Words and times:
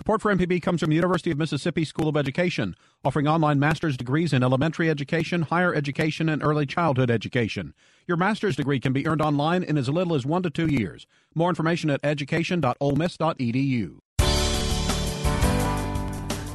Support 0.00 0.22
for 0.22 0.34
MPB 0.34 0.62
comes 0.62 0.80
from 0.80 0.88
the 0.88 0.96
University 0.96 1.30
of 1.30 1.36
Mississippi 1.36 1.84
School 1.84 2.08
of 2.08 2.16
Education, 2.16 2.74
offering 3.04 3.28
online 3.28 3.60
master's 3.60 3.98
degrees 3.98 4.32
in 4.32 4.42
elementary 4.42 4.88
education, 4.88 5.42
higher 5.42 5.74
education, 5.74 6.30
and 6.30 6.42
early 6.42 6.64
childhood 6.64 7.10
education. 7.10 7.74
Your 8.06 8.16
master's 8.16 8.56
degree 8.56 8.80
can 8.80 8.94
be 8.94 9.06
earned 9.06 9.20
online 9.20 9.62
in 9.62 9.76
as 9.76 9.90
little 9.90 10.14
as 10.14 10.24
one 10.24 10.42
to 10.44 10.48
two 10.48 10.68
years. 10.68 11.06
More 11.34 11.50
information 11.50 11.90
at 11.90 12.00
education.olemiss.edu. 12.02 13.98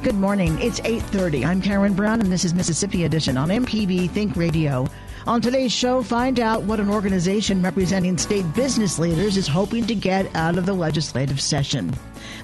Good 0.02 0.16
morning. 0.16 0.60
It's 0.60 0.80
8:30. 0.80 1.44
I'm 1.44 1.62
Karen 1.62 1.94
Brown 1.94 2.20
and 2.20 2.32
this 2.32 2.44
is 2.44 2.52
Mississippi 2.52 3.04
Edition 3.04 3.36
on 3.36 3.50
MPB 3.50 4.10
Think 4.10 4.34
Radio. 4.34 4.88
On 5.28 5.40
today's 5.40 5.72
show, 5.72 6.02
find 6.02 6.40
out 6.40 6.62
what 6.62 6.80
an 6.80 6.88
organization 6.90 7.62
representing 7.62 8.18
state 8.18 8.44
business 8.54 8.98
leaders 8.98 9.36
is 9.36 9.46
hoping 9.46 9.86
to 9.86 9.94
get 9.94 10.34
out 10.34 10.58
of 10.58 10.66
the 10.66 10.72
legislative 10.72 11.40
session. 11.40 11.92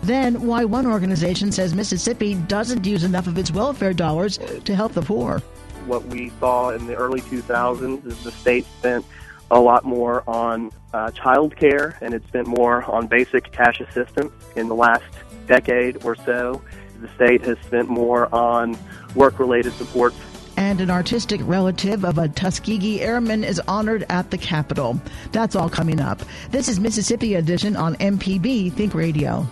Then, 0.02 0.42
why 0.42 0.64
one 0.64 0.86
organization 0.86 1.52
says 1.52 1.74
Mississippi 1.74 2.34
doesn't 2.34 2.84
use 2.84 3.04
enough 3.04 3.28
of 3.28 3.38
its 3.38 3.52
welfare 3.52 3.92
dollars 3.92 4.38
to 4.64 4.74
help 4.74 4.92
the 4.92 5.02
poor. 5.02 5.38
What 5.86 6.04
we 6.06 6.30
saw 6.40 6.70
in 6.70 6.86
the 6.86 6.94
early 6.96 7.20
2000s 7.20 8.04
is 8.06 8.22
the 8.24 8.32
state 8.32 8.66
spent 8.78 9.06
a 9.50 9.60
lot 9.60 9.84
more 9.84 10.24
on 10.26 10.72
uh, 10.92 11.10
child 11.12 11.54
care 11.56 11.98
and 12.00 12.14
it 12.14 12.26
spent 12.26 12.48
more 12.48 12.82
on 12.84 13.06
basic 13.06 13.52
cash 13.52 13.80
assistance. 13.80 14.32
In 14.56 14.68
the 14.68 14.74
last 14.74 15.04
decade 15.46 16.04
or 16.04 16.16
so, 16.16 16.62
the 17.00 17.08
state 17.14 17.42
has 17.42 17.58
spent 17.60 17.88
more 17.88 18.32
on 18.34 18.76
work 19.14 19.38
related 19.38 19.72
supports 19.74 20.16
and 20.56 20.80
an 20.80 20.90
artistic 20.90 21.40
relative 21.44 22.04
of 22.04 22.18
a 22.18 22.28
Tuskegee 22.28 23.00
airman 23.00 23.42
is 23.42 23.60
honored 23.66 24.04
at 24.08 24.30
the 24.30 24.38
Capitol. 24.38 25.00
That's 25.32 25.56
all 25.56 25.68
coming 25.68 26.00
up. 26.00 26.20
This 26.50 26.68
is 26.68 26.78
Mississippi 26.78 27.34
Edition 27.34 27.74
on 27.74 27.94
MPB 27.96 28.72
Think 28.72 28.94
Radio. 28.94 29.46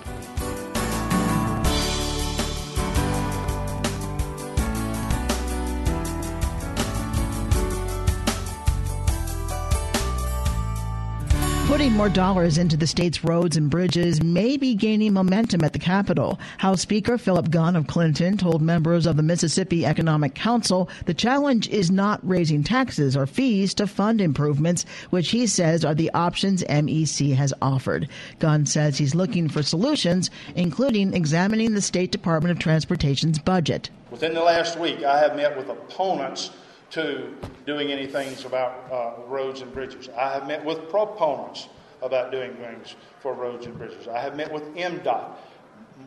More 12.01 12.09
dollars 12.09 12.57
into 12.57 12.79
the 12.79 12.87
state's 12.87 13.23
roads 13.23 13.59
and 13.59 13.69
bridges 13.69 14.23
may 14.23 14.57
be 14.57 14.75
gaining 14.75 15.13
momentum 15.13 15.63
at 15.63 15.75
the 15.75 15.79
Capitol. 15.79 16.41
House 16.57 16.81
Speaker 16.81 17.19
Philip 17.19 17.51
Gunn 17.51 17.77
of 17.77 17.89
Clinton 17.89 18.39
told 18.39 18.63
members 18.63 19.05
of 19.05 19.19
the 19.19 19.23
Mississippi 19.23 19.85
Economic 19.85 20.35
Council 20.35 20.89
the 21.05 21.13
challenge 21.13 21.69
is 21.69 21.91
not 21.91 22.27
raising 22.27 22.65
taxes 22.65 23.19
or 23.19 23.27
fees 23.27 23.75
to 23.75 23.87
fund 23.87 24.23
improvements, 24.23 24.87
which 25.11 25.31
he 25.31 25.47
says 25.47 25.85
are 25.85 25.95
the 25.95 26.11
options 26.13 26.65
MEC 26.65 27.35
has 27.35 27.53
offered. 27.61 28.09
Gunn 28.39 28.65
says 28.65 28.97
he's 28.97 29.15
looking 29.15 29.51
for 29.51 29.63
solutions, 29.63 30.31
including 30.57 31.13
examining 31.13 31.75
the 31.75 31.83
State 31.83 32.13
Department 32.13 32.51
of 32.51 32.59
Transportation's 32.59 33.39
budget. 33.39 33.91
Within 34.11 34.33
the 34.33 34.41
last 34.41 34.79
week, 34.79 35.05
I 35.05 35.19
have 35.19 35.37
met 35.37 35.55
with 35.55 35.69
opponents 35.69 36.51
to 36.93 37.37
doing 37.67 37.93
anything 37.93 38.35
about 38.47 38.91
uh, 38.91 39.23
roads 39.29 39.61
and 39.61 39.71
bridges. 39.75 40.09
I 40.19 40.33
have 40.33 40.47
met 40.47 40.65
with 40.65 40.89
proponents 40.89 41.69
about 42.03 42.33
doing 42.33 42.55
things 42.55 42.95
for 43.21 43.35
roads 43.35 43.67
and 43.67 43.77
bridges. 43.77 44.09
I 44.09 44.21
have 44.21 44.37
met 44.37 44.53
with 44.53 44.63
MDOT 44.75 45.37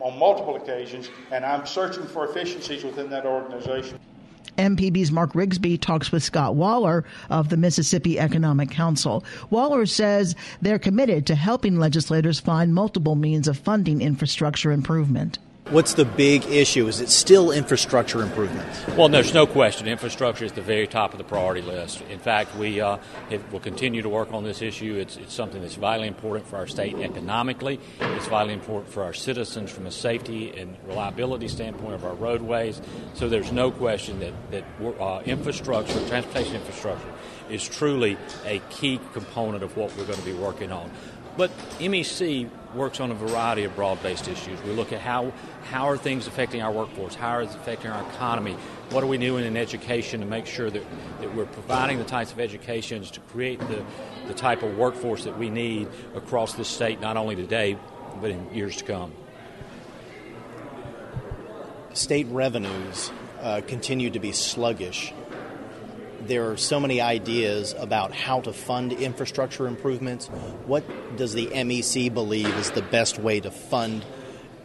on 0.00 0.18
multiple 0.18 0.56
occasions, 0.56 1.08
and 1.30 1.44
I'm 1.44 1.66
searching 1.66 2.06
for 2.06 2.28
efficiencies 2.28 2.84
within 2.84 3.10
that 3.10 3.26
organization. 3.26 3.98
MPB's 4.58 5.10
Mark 5.10 5.32
Rigsby 5.32 5.80
talks 5.80 6.12
with 6.12 6.22
Scott 6.22 6.54
Waller 6.54 7.04
of 7.28 7.48
the 7.48 7.56
Mississippi 7.56 8.20
Economic 8.20 8.70
Council. 8.70 9.24
Waller 9.50 9.86
says 9.86 10.36
they're 10.62 10.78
committed 10.78 11.26
to 11.26 11.34
helping 11.34 11.78
legislators 11.78 12.38
find 12.38 12.72
multiple 12.72 13.16
means 13.16 13.48
of 13.48 13.58
funding 13.58 14.00
infrastructure 14.00 14.70
improvement. 14.70 15.38
What's 15.70 15.94
the 15.94 16.04
big 16.04 16.44
issue? 16.44 16.86
Is 16.88 17.00
it 17.00 17.08
still 17.08 17.50
infrastructure 17.50 18.20
improvements? 18.20 18.86
Well, 18.98 19.08
there's 19.08 19.32
no 19.32 19.46
question. 19.46 19.88
Infrastructure 19.88 20.44
is 20.44 20.52
the 20.52 20.60
very 20.60 20.86
top 20.86 21.12
of 21.12 21.18
the 21.18 21.24
priority 21.24 21.62
list. 21.62 22.02
In 22.10 22.18
fact, 22.18 22.54
we 22.54 22.82
uh, 22.82 22.98
will 23.50 23.60
continue 23.60 24.02
to 24.02 24.08
work 24.10 24.30
on 24.34 24.44
this 24.44 24.60
issue. 24.60 24.96
It's, 24.96 25.16
it's, 25.16 25.32
something 25.32 25.62
that's 25.62 25.76
vitally 25.76 26.06
important 26.06 26.46
for 26.46 26.56
our 26.56 26.66
state 26.66 26.96
economically. 26.96 27.80
It's 27.98 28.26
vitally 28.26 28.52
important 28.52 28.92
for 28.92 29.04
our 29.04 29.14
citizens 29.14 29.70
from 29.70 29.86
a 29.86 29.90
safety 29.90 30.50
and 30.54 30.76
reliability 30.86 31.48
standpoint 31.48 31.94
of 31.94 32.04
our 32.04 32.14
roadways. 32.14 32.82
So 33.14 33.30
there's 33.30 33.50
no 33.50 33.70
question 33.70 34.20
that, 34.20 34.34
that 34.50 35.00
uh, 35.00 35.22
infrastructure, 35.24 35.98
transportation 36.08 36.56
infrastructure, 36.56 37.12
is 37.48 37.66
truly 37.66 38.18
a 38.44 38.60
key 38.68 39.00
component 39.14 39.64
of 39.64 39.78
what 39.78 39.96
we're 39.96 40.04
going 40.04 40.18
to 40.18 40.24
be 40.26 40.34
working 40.34 40.72
on. 40.72 40.90
But 41.36 41.50
MEC 41.78 42.48
works 42.74 43.00
on 43.00 43.10
a 43.10 43.14
variety 43.14 43.64
of 43.64 43.74
broad-based 43.74 44.28
issues. 44.28 44.60
We 44.62 44.72
look 44.72 44.92
at 44.92 45.00
how 45.00 45.32
how 45.70 45.88
are 45.88 45.96
things 45.96 46.26
affecting 46.26 46.62
our 46.62 46.70
workforce, 46.70 47.14
how 47.14 47.40
is 47.40 47.50
it 47.50 47.56
affecting 47.56 47.90
our 47.90 48.02
economy, 48.10 48.56
what 48.90 49.02
are 49.02 49.06
we 49.06 49.18
doing 49.18 49.44
in 49.44 49.56
education 49.56 50.20
to 50.20 50.26
make 50.26 50.46
sure 50.46 50.70
that, 50.70 50.82
that 51.20 51.34
we're 51.34 51.46
providing 51.46 51.98
the 51.98 52.04
types 52.04 52.32
of 52.32 52.38
educations 52.38 53.10
to 53.12 53.20
create 53.20 53.58
the, 53.60 53.82
the 54.26 54.34
type 54.34 54.62
of 54.62 54.76
workforce 54.76 55.24
that 55.24 55.38
we 55.38 55.50
need 55.50 55.88
across 56.14 56.54
the 56.54 56.64
state, 56.64 57.00
not 57.00 57.16
only 57.16 57.34
today, 57.34 57.78
but 58.20 58.30
in 58.30 58.54
years 58.54 58.76
to 58.76 58.84
come. 58.84 59.12
State 61.94 62.26
revenues 62.28 63.10
uh, 63.40 63.60
continue 63.66 64.10
to 64.10 64.18
be 64.18 64.32
sluggish 64.32 65.12
there 66.28 66.50
are 66.50 66.56
so 66.56 66.80
many 66.80 67.00
ideas 67.00 67.74
about 67.78 68.12
how 68.12 68.40
to 68.40 68.52
fund 68.52 68.92
infrastructure 68.92 69.66
improvements. 69.66 70.26
What 70.66 70.84
does 71.16 71.34
the 71.34 71.46
MEC 71.46 72.12
believe 72.12 72.48
is 72.56 72.70
the 72.70 72.82
best 72.82 73.18
way 73.18 73.40
to 73.40 73.50
fund 73.50 74.04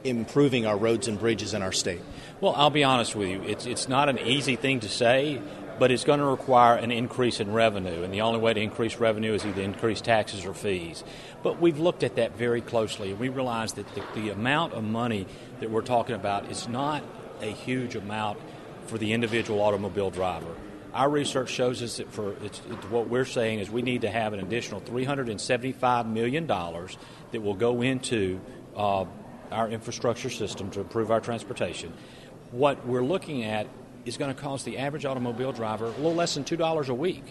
improving 0.03 0.65
our 0.65 0.77
roads 0.77 1.07
and 1.07 1.19
bridges 1.19 1.53
in 1.53 1.61
our 1.61 1.71
state? 1.71 2.01
Well, 2.41 2.53
I'll 2.55 2.69
be 2.69 2.83
honest 2.83 3.15
with 3.15 3.29
you. 3.29 3.43
It's, 3.43 3.65
it's 3.65 3.89
not 3.89 4.09
an 4.09 4.19
easy 4.19 4.55
thing 4.55 4.79
to 4.81 4.89
say, 4.89 5.41
but 5.77 5.91
it's 5.91 6.03
going 6.03 6.19
to 6.19 6.25
require 6.25 6.75
an 6.75 6.91
increase 6.91 7.39
in 7.39 7.53
revenue. 7.53 8.03
And 8.03 8.13
the 8.13 8.21
only 8.21 8.39
way 8.39 8.53
to 8.53 8.59
increase 8.59 8.97
revenue 8.97 9.33
is 9.33 9.45
either 9.45 9.61
increase 9.61 10.01
taxes 10.01 10.45
or 10.45 10.53
fees. 10.53 11.03
But 11.43 11.59
we've 11.59 11.79
looked 11.79 12.03
at 12.03 12.15
that 12.15 12.37
very 12.37 12.61
closely, 12.61 13.11
and 13.11 13.19
we 13.19 13.29
realize 13.29 13.73
that 13.73 13.87
the, 13.95 14.03
the 14.15 14.29
amount 14.29 14.73
of 14.73 14.83
money 14.83 15.27
that 15.59 15.69
we're 15.69 15.81
talking 15.81 16.15
about 16.15 16.49
is 16.49 16.67
not 16.67 17.03
a 17.41 17.51
huge 17.51 17.95
amount 17.95 18.39
for 18.87 18.97
the 18.97 19.13
individual 19.13 19.61
automobile 19.61 20.09
driver 20.09 20.55
our 20.93 21.09
research 21.09 21.49
shows 21.49 21.81
us 21.81 21.97
that 21.97 22.11
for 22.11 22.33
it's, 22.43 22.61
it's 22.69 22.85
what 22.89 23.09
we're 23.09 23.25
saying 23.25 23.59
is 23.59 23.69
we 23.69 23.81
need 23.81 24.01
to 24.01 24.09
have 24.09 24.33
an 24.33 24.39
additional 24.39 24.81
$375 24.81 26.07
million 26.07 26.47
that 26.47 27.41
will 27.41 27.53
go 27.53 27.81
into 27.81 28.39
uh, 28.75 29.05
our 29.51 29.69
infrastructure 29.69 30.29
system 30.29 30.71
to 30.71 30.81
improve 30.81 31.11
our 31.11 31.21
transportation. 31.21 31.93
What 32.51 32.85
we're 32.85 33.03
looking 33.03 33.43
at 33.43 33.67
is 34.05 34.17
going 34.17 34.33
to 34.33 34.39
cost 34.39 34.65
the 34.65 34.77
average 34.77 35.05
automobile 35.05 35.51
driver 35.51 35.85
a 35.85 35.89
little 35.89 36.15
less 36.15 36.33
than 36.33 36.43
$2 36.43 36.89
a 36.89 36.93
week. 36.93 37.23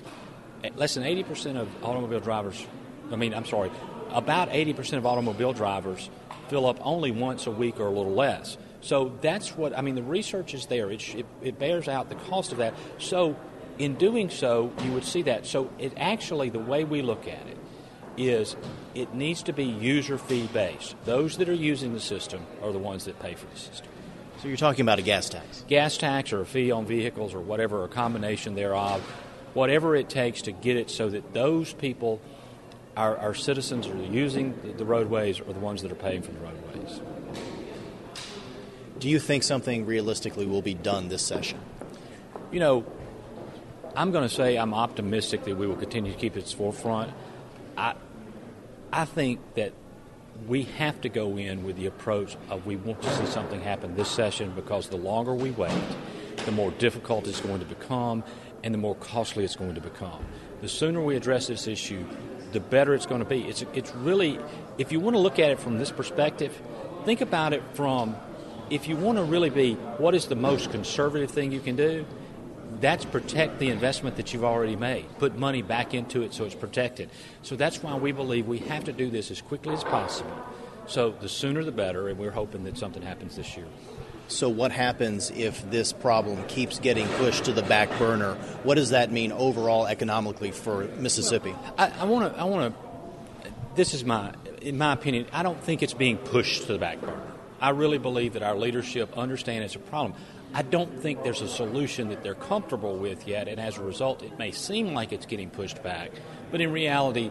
Less 0.75 0.94
than 0.94 1.05
80% 1.05 1.56
of 1.56 1.69
automobile 1.84 2.20
drivers, 2.20 2.66
I 3.12 3.16
mean, 3.16 3.32
I'm 3.32 3.46
sorry, 3.46 3.70
about 4.10 4.50
80% 4.50 4.99
of 4.99 5.06
automobile 5.06 5.52
drivers 5.52 6.10
fill 6.49 6.66
up 6.66 6.78
only 6.84 7.10
once 7.10 7.46
a 7.46 7.50
week 7.50 7.78
or 7.78 7.87
a 7.87 7.90
little 7.90 8.14
less. 8.14 8.56
So 8.80 9.12
that's 9.20 9.56
what 9.56 9.76
I 9.76 9.80
mean. 9.82 9.94
The 9.94 10.02
research 10.02 10.54
is 10.54 10.66
there; 10.66 10.90
it, 10.90 11.14
it, 11.14 11.26
it, 11.42 11.58
bears 11.58 11.88
out 11.88 12.08
the 12.08 12.14
cost 12.14 12.52
of 12.52 12.58
that. 12.58 12.75
So 12.98 13.36
in 13.78 13.94
doing 13.94 14.30
so, 14.30 14.72
you 14.84 14.92
would 14.92 15.04
see 15.04 15.22
that. 15.22 15.46
So 15.46 15.70
it 15.78 15.92
actually, 15.96 16.50
the 16.50 16.58
way 16.58 16.84
we 16.84 17.02
look 17.02 17.26
at 17.26 17.46
it, 17.46 17.56
is 18.16 18.56
it 18.94 19.14
needs 19.14 19.42
to 19.44 19.52
be 19.52 19.64
user 19.64 20.19
fee 20.19 20.48
based. 20.52 20.94
Those 21.04 21.38
that 21.38 21.48
are 21.48 21.54
using 21.54 21.92
the 21.92 22.00
system 22.00 22.46
are 22.62 22.72
the 22.72 22.78
ones 22.78 23.04
that 23.04 23.19
pay 23.20 23.34
for 23.34 23.46
the 23.46 23.58
system. 23.58 23.86
So 24.40 24.48
you're 24.48 24.56
talking 24.56 24.82
about 24.82 24.98
a 24.98 25.02
gas 25.02 25.28
tax? 25.28 25.64
Gas 25.66 25.96
tax 25.96 26.32
or 26.32 26.40
a 26.40 26.46
fee 26.46 26.70
on 26.70 26.86
vehicles 26.86 27.34
or 27.34 27.40
whatever, 27.40 27.84
a 27.84 27.88
combination 27.88 28.54
thereof, 28.54 29.00
whatever 29.54 29.96
it 29.96 30.08
takes 30.08 30.42
to 30.42 30.52
get 30.52 30.76
it 30.76 30.90
so 30.90 31.08
that 31.10 31.34
those 31.34 31.72
people, 31.72 32.20
our, 32.96 33.16
our 33.16 33.34
citizens 33.34 33.88
are 33.88 33.96
using 33.96 34.54
the, 34.62 34.72
the 34.72 34.84
roadways, 34.84 35.40
are 35.40 35.52
the 35.52 35.58
ones 35.58 35.82
that 35.82 35.90
are 35.90 35.96
paying 35.96 36.22
for 36.22 36.31
the 36.31 36.38
roadways. 36.38 37.00
Do 38.98 39.08
you 39.08 39.20
think 39.20 39.44
something 39.44 39.86
realistically 39.86 40.46
will 40.46 40.62
be 40.62 40.74
done 40.74 41.08
this 41.08 41.22
session? 41.22 41.60
You 42.50 42.58
know, 42.60 42.84
I'm 43.94 44.10
going 44.10 44.28
to 44.28 44.34
say 44.34 44.56
I'm 44.56 44.74
optimistic 44.74 45.44
that 45.44 45.56
we 45.56 45.66
will 45.66 45.76
continue 45.76 46.12
to 46.12 46.18
keep 46.18 46.36
its 46.36 46.52
forefront. 46.52 47.12
I, 47.76 47.94
I 48.92 49.04
think 49.04 49.40
that 49.54 49.72
we 50.46 50.64
have 50.64 51.00
to 51.02 51.08
go 51.08 51.36
in 51.36 51.64
with 51.64 51.76
the 51.76 51.86
approach 51.86 52.36
of 52.50 52.66
we 52.66 52.76
want 52.76 53.02
to 53.02 53.16
see 53.16 53.26
something 53.26 53.60
happen 53.60 53.94
this 53.96 54.08
session 54.08 54.52
because 54.54 54.88
the 54.88 54.96
longer 54.96 55.34
we 55.34 55.50
wait, 55.50 55.72
the 56.44 56.52
more 56.52 56.70
difficult 56.72 57.26
it's 57.26 57.40
going 57.40 57.60
to 57.60 57.66
become 57.66 58.24
and 58.64 58.74
the 58.74 58.78
more 58.78 58.94
costly 58.96 59.44
it's 59.44 59.56
going 59.56 59.74
to 59.74 59.80
become. 59.80 60.24
The 60.60 60.68
sooner 60.68 61.00
we 61.00 61.16
address 61.16 61.46
this 61.46 61.68
issue, 61.68 62.04
the 62.52 62.60
better 62.60 62.94
it's 62.94 63.06
going 63.06 63.20
to 63.20 63.28
be. 63.28 63.42
It's, 63.42 63.64
it's 63.74 63.94
really, 63.94 64.38
if 64.76 64.90
you 64.90 64.98
want 64.98 65.14
to 65.14 65.20
look 65.20 65.38
at 65.38 65.50
it 65.50 65.60
from 65.60 65.78
this 65.78 65.92
perspective, 65.92 66.60
think 67.04 67.20
about 67.20 67.52
it 67.52 67.62
from 67.74 68.16
if 68.70 68.88
you 68.88 68.97
want 68.97 69.19
to 69.19 69.25
really 69.25 69.50
be 69.50 69.75
what 69.75 70.15
is 70.15 70.26
the 70.26 70.37
most 70.37 70.70
conservative 70.70 71.31
thing 71.31 71.53
you 71.53 71.61
can 71.61 71.76
do, 71.76 72.05
that's 72.81 73.05
protect 73.05 73.59
the 73.59 73.70
investment 73.70 74.17
that 74.17 74.32
you've 74.32 74.44
already 74.44 74.76
made. 74.76 75.06
Put 75.19 75.37
money 75.37 75.62
back 75.62 75.94
into 75.94 76.23
it 76.23 76.35
so 76.35 76.44
it's 76.44 76.55
protected. 76.55 77.11
So 77.43 77.56
that's 77.56 77.82
why 77.82 77.97
we 77.97 78.12
believe 78.12 78.47
we 78.47 78.59
have 78.59 78.85
to 78.85 78.93
do 78.93 79.11
this 79.11 79.31
as 79.31 79.41
quickly 79.41 79.75
as 79.75 79.85
possible. 79.85 80.37
So 80.87 81.11
the 81.11 81.29
sooner 81.29 81.65
the 81.65 81.73
better, 81.73 82.09
and 82.09 82.19
we're 82.19 82.31
hoping 82.31 82.65
that 82.65 82.79
something 82.79 83.03
happens 83.03 83.37
this 83.37 83.56
year. 83.56 83.67
So, 84.29 84.50
what 84.50 84.73
happens 84.73 85.31
if 85.31 85.70
this 85.70 85.91
problem 85.91 86.44
keeps 86.49 86.79
getting 86.79 87.09
pushed 87.09 87.47
to 87.47 87.53
the 87.53 87.62
back 87.62 87.88
burner? 87.99 88.35
What 88.62 88.75
does 88.75 88.91
that 88.91 89.11
mean 89.11 89.32
overall 89.32 89.87
economically 89.87 90.50
for 90.50 90.85
Mississippi? 90.99 91.55
I 91.79 92.05
want 92.05 92.35
to. 92.35 92.38
I 92.38 92.44
want 92.44 92.75
to. 92.75 93.50
This 93.75 93.94
is 93.94 94.05
my, 94.05 94.35
in 94.61 94.76
my 94.76 94.93
opinion. 94.93 95.26
I 95.32 95.43
don't 95.43 95.62
think 95.62 95.82
it's 95.82 95.94
being 95.94 96.19
pushed 96.19 96.67
to 96.67 96.75
the 96.75 96.79
back 96.79 97.00
burner. 97.00 97.23
I 97.60 97.70
really 97.70 97.99
believe 97.99 98.34
that 98.34 98.43
our 98.43 98.56
leadership 98.56 99.16
understand 99.16 99.64
it's 99.64 99.75
a 99.75 99.81
problem. 99.81 100.20
I 100.55 100.62
don't 100.62 101.00
think 101.00 101.22
there's 101.22 101.43
a 101.43 101.49
solution 101.49 102.08
that 102.08 102.22
they're 102.22 102.34
comfortable 102.34 102.96
with 102.96 103.28
yet, 103.28 103.49
and 103.49 103.60
as 103.60 103.76
a 103.76 103.82
result, 103.82 104.22
it 104.22 104.38
may 104.38 104.50
seem 104.50 104.94
like 104.94 105.12
it's 105.12 105.26
getting 105.26 105.50
pushed 105.50 105.82
back, 105.82 106.10
but 106.50 106.60
in 106.60 106.72
reality, 106.72 107.31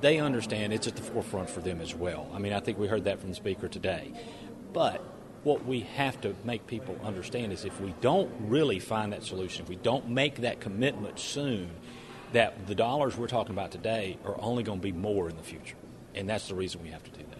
they 0.00 0.18
understand 0.18 0.72
it's 0.72 0.86
at 0.86 0.96
the 0.96 1.02
forefront 1.02 1.48
for 1.48 1.60
them 1.60 1.80
as 1.80 1.94
well. 1.94 2.30
I 2.34 2.38
mean, 2.38 2.52
I 2.52 2.60
think 2.60 2.78
we 2.78 2.86
heard 2.86 3.04
that 3.04 3.20
from 3.20 3.30
the 3.30 3.34
speaker 3.34 3.68
today. 3.68 4.12
But 4.72 5.02
what 5.44 5.64
we 5.64 5.80
have 5.80 6.20
to 6.20 6.34
make 6.44 6.66
people 6.66 6.98
understand 7.02 7.52
is 7.52 7.64
if 7.64 7.80
we 7.80 7.94
don't 8.00 8.30
really 8.40 8.80
find 8.80 9.12
that 9.12 9.22
solution, 9.22 9.62
if 9.62 9.68
we 9.68 9.76
don't 9.76 10.08
make 10.08 10.36
that 10.36 10.60
commitment 10.60 11.18
soon, 11.18 11.70
that 12.32 12.66
the 12.66 12.74
dollars 12.74 13.16
we're 13.16 13.28
talking 13.28 13.54
about 13.54 13.70
today 13.70 14.18
are 14.24 14.38
only 14.40 14.62
going 14.62 14.78
to 14.78 14.82
be 14.82 14.92
more 14.92 15.30
in 15.30 15.36
the 15.36 15.42
future. 15.42 15.76
And 16.14 16.28
that's 16.28 16.48
the 16.48 16.54
reason 16.54 16.82
we 16.82 16.90
have 16.90 17.02
to 17.04 17.10
do 17.10 17.24
that. 17.30 17.37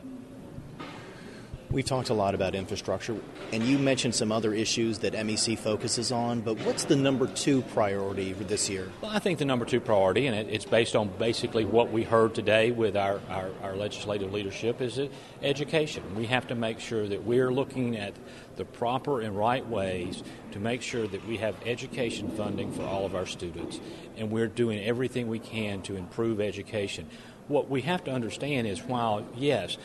We've 1.70 1.84
talked 1.84 2.08
a 2.08 2.14
lot 2.14 2.34
about 2.34 2.54
infrastructure, 2.54 3.14
and 3.52 3.62
you 3.62 3.78
mentioned 3.78 4.14
some 4.14 4.32
other 4.32 4.54
issues 4.54 5.00
that 5.00 5.12
MEC 5.12 5.58
focuses 5.58 6.10
on, 6.10 6.40
but 6.40 6.58
what's 6.60 6.84
the 6.84 6.96
number 6.96 7.26
two 7.26 7.60
priority 7.60 8.32
for 8.32 8.44
this 8.44 8.70
year? 8.70 8.90
Well, 9.02 9.10
I 9.10 9.18
think 9.18 9.38
the 9.38 9.44
number 9.44 9.66
two 9.66 9.78
priority, 9.78 10.26
and 10.28 10.48
it's 10.48 10.64
based 10.64 10.96
on 10.96 11.08
basically 11.18 11.66
what 11.66 11.92
we 11.92 12.04
heard 12.04 12.34
today 12.34 12.70
with 12.70 12.96
our, 12.96 13.20
our, 13.28 13.50
our 13.62 13.76
legislative 13.76 14.32
leadership, 14.32 14.80
is 14.80 14.98
education. 15.42 16.02
We 16.14 16.24
have 16.24 16.46
to 16.46 16.54
make 16.54 16.80
sure 16.80 17.06
that 17.06 17.24
we're 17.24 17.52
looking 17.52 17.98
at 17.98 18.14
the 18.56 18.64
proper 18.64 19.20
and 19.20 19.36
right 19.36 19.66
ways 19.68 20.22
to 20.52 20.58
make 20.58 20.80
sure 20.80 21.06
that 21.06 21.26
we 21.28 21.36
have 21.36 21.54
education 21.66 22.30
funding 22.30 22.72
for 22.72 22.84
all 22.84 23.04
of 23.04 23.14
our 23.14 23.26
students, 23.26 23.78
and 24.16 24.30
we're 24.30 24.48
doing 24.48 24.82
everything 24.82 25.28
we 25.28 25.38
can 25.38 25.82
to 25.82 25.96
improve 25.96 26.40
education. 26.40 27.06
What 27.46 27.68
we 27.68 27.82
have 27.82 28.04
to 28.04 28.10
understand 28.10 28.66
is 28.66 28.82
while, 28.82 29.26
yes, 29.34 29.76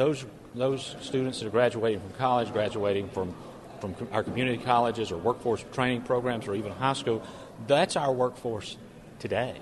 those 0.00 0.24
those 0.54 0.96
students 1.00 1.40
that 1.40 1.46
are 1.46 1.50
graduating 1.50 2.00
from 2.00 2.10
college, 2.12 2.50
graduating 2.52 3.08
from, 3.10 3.34
from 3.80 3.94
our 4.10 4.24
community 4.24 4.56
colleges 4.56 5.12
or 5.12 5.18
workforce 5.18 5.62
training 5.72 6.02
programs 6.02 6.48
or 6.48 6.54
even 6.54 6.72
high 6.72 6.94
school, 6.94 7.22
that's 7.66 7.96
our 7.96 8.12
workforce 8.12 8.76
today. 9.18 9.54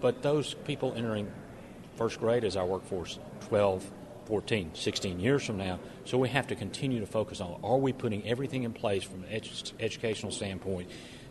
But 0.00 0.22
those 0.22 0.54
people 0.54 0.94
entering 0.96 1.30
first 1.96 2.18
grade 2.18 2.42
is 2.42 2.56
our 2.56 2.64
workforce 2.64 3.18
12, 3.48 3.88
14, 4.24 4.70
16 4.72 5.20
years 5.20 5.44
from 5.44 5.58
now. 5.58 5.78
So 6.06 6.16
we 6.16 6.30
have 6.30 6.46
to 6.48 6.56
continue 6.56 6.98
to 7.00 7.06
focus 7.06 7.40
on 7.40 7.60
are 7.62 7.76
we 7.76 7.92
putting 7.92 8.26
everything 8.26 8.62
in 8.62 8.72
place 8.72 9.04
from 9.04 9.24
an 9.24 9.30
edu- 9.30 9.72
educational 9.78 10.32
standpoint 10.32 10.88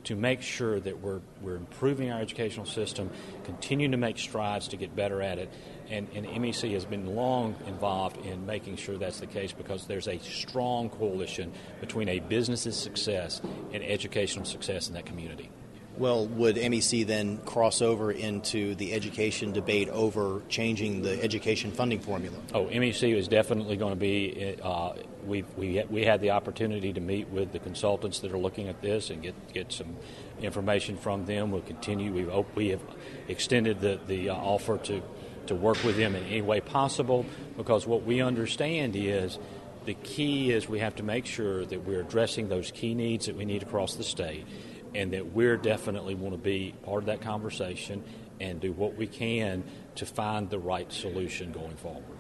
to 0.10 0.16
make 0.16 0.42
sure 0.42 0.80
that 0.80 1.00
we're, 1.02 1.22
we're 1.40 1.56
improving 1.56 2.12
our 2.12 2.20
educational 2.20 2.66
system, 2.66 3.12
continuing 3.44 3.92
to 3.92 3.98
make 3.98 4.18
strides 4.18 4.68
to 4.70 4.76
get 4.76 4.96
better 4.96 5.22
at 5.22 5.38
it. 5.38 5.54
And, 5.88 6.08
and 6.16 6.26
MEC 6.26 6.74
has 6.74 6.84
been 6.84 7.16
long 7.16 7.56
involved 7.68 8.18
in 8.26 8.44
making 8.48 8.78
sure 8.78 8.98
that's 8.98 9.20
the 9.20 9.28
case 9.28 9.52
because 9.52 9.86
there's 9.86 10.08
a 10.08 10.18
strong 10.18 10.90
coalition 10.90 11.54
between 11.80 12.10
a 12.10 12.22
business's 12.22 12.76
success 12.76 13.40
and 13.72 13.84
educational 13.84 14.46
success 14.46 14.88
in 14.88 14.96
that 14.96 15.06
community. 15.06 15.52
Well, 16.00 16.26
would 16.26 16.56
MEC 16.56 17.06
then 17.06 17.38
cross 17.40 17.80
over 17.84 18.12
into 18.12 18.74
the 18.74 18.94
education 18.94 19.52
debate 19.52 19.90
over 19.90 20.42
changing 20.50 21.04
the 21.04 21.22
education 21.22 21.72
funding 21.72 22.00
formula? 22.00 22.38
Oh, 22.52 22.66
MEC 22.66 23.16
is 23.16 23.28
definitely 23.28 23.78
going 23.78 23.92
to 23.92 24.00
be. 24.00 24.58
Uh, 24.60 24.94
we 25.26 25.44
we 25.58 25.84
we 25.90 26.06
had 26.06 26.22
the 26.22 26.32
opportunity 26.32 26.94
to 26.94 27.00
meet 27.00 27.30
with 27.30 27.52
the 27.52 27.60
consultants 27.60 28.20
that 28.20 28.32
are 28.32 28.38
looking 28.38 28.68
at 28.68 28.82
this 28.82 29.10
and 29.10 29.22
get 29.22 29.36
get 29.54 29.72
some 29.72 29.96
information 30.42 30.98
from 30.98 31.26
them. 31.26 31.52
We'll 31.52 31.62
continue. 31.62 32.14
We 32.14 32.24
hope 32.24 32.56
we 32.56 32.70
have 32.70 32.82
extended 33.28 33.82
the 33.82 34.00
the 34.08 34.30
uh, 34.30 34.36
offer 34.36 34.78
to 34.78 35.02
to 35.48 35.56
work 35.56 35.84
with 35.84 35.98
them 35.98 36.16
in 36.16 36.24
any 36.26 36.42
way 36.42 36.62
possible 36.62 37.26
because 37.58 37.88
what 37.88 38.04
we 38.04 38.22
understand 38.22 38.96
is 38.96 39.40
the 39.86 39.96
key 39.96 40.52
is 40.52 40.70
we 40.70 40.78
have 40.80 40.96
to 40.98 41.04
make 41.04 41.26
sure 41.26 41.66
that 41.66 41.84
we're 41.86 42.02
addressing 42.02 42.50
those 42.50 42.70
key 42.70 42.94
needs 42.94 43.26
that 43.26 43.36
we 43.36 43.46
need 43.46 43.64
across 43.64 43.96
the 43.96 44.04
state 44.04 44.46
and 44.94 45.14
that 45.14 45.34
we're 45.34 45.58
definitely 45.58 46.14
want 46.14 46.36
to 46.36 46.38
be 46.38 46.76
part 46.84 47.00
of 47.00 47.08
that 47.08 47.22
conversation 47.22 48.04
and 48.40 48.62
do 48.62 48.72
what 48.72 48.96
we 48.96 49.08
can 49.08 49.64
to 49.96 50.06
find 50.06 50.50
the 50.52 50.60
right 50.60 50.92
solution 50.92 51.52
going 51.52 51.76
forward. 51.78 52.19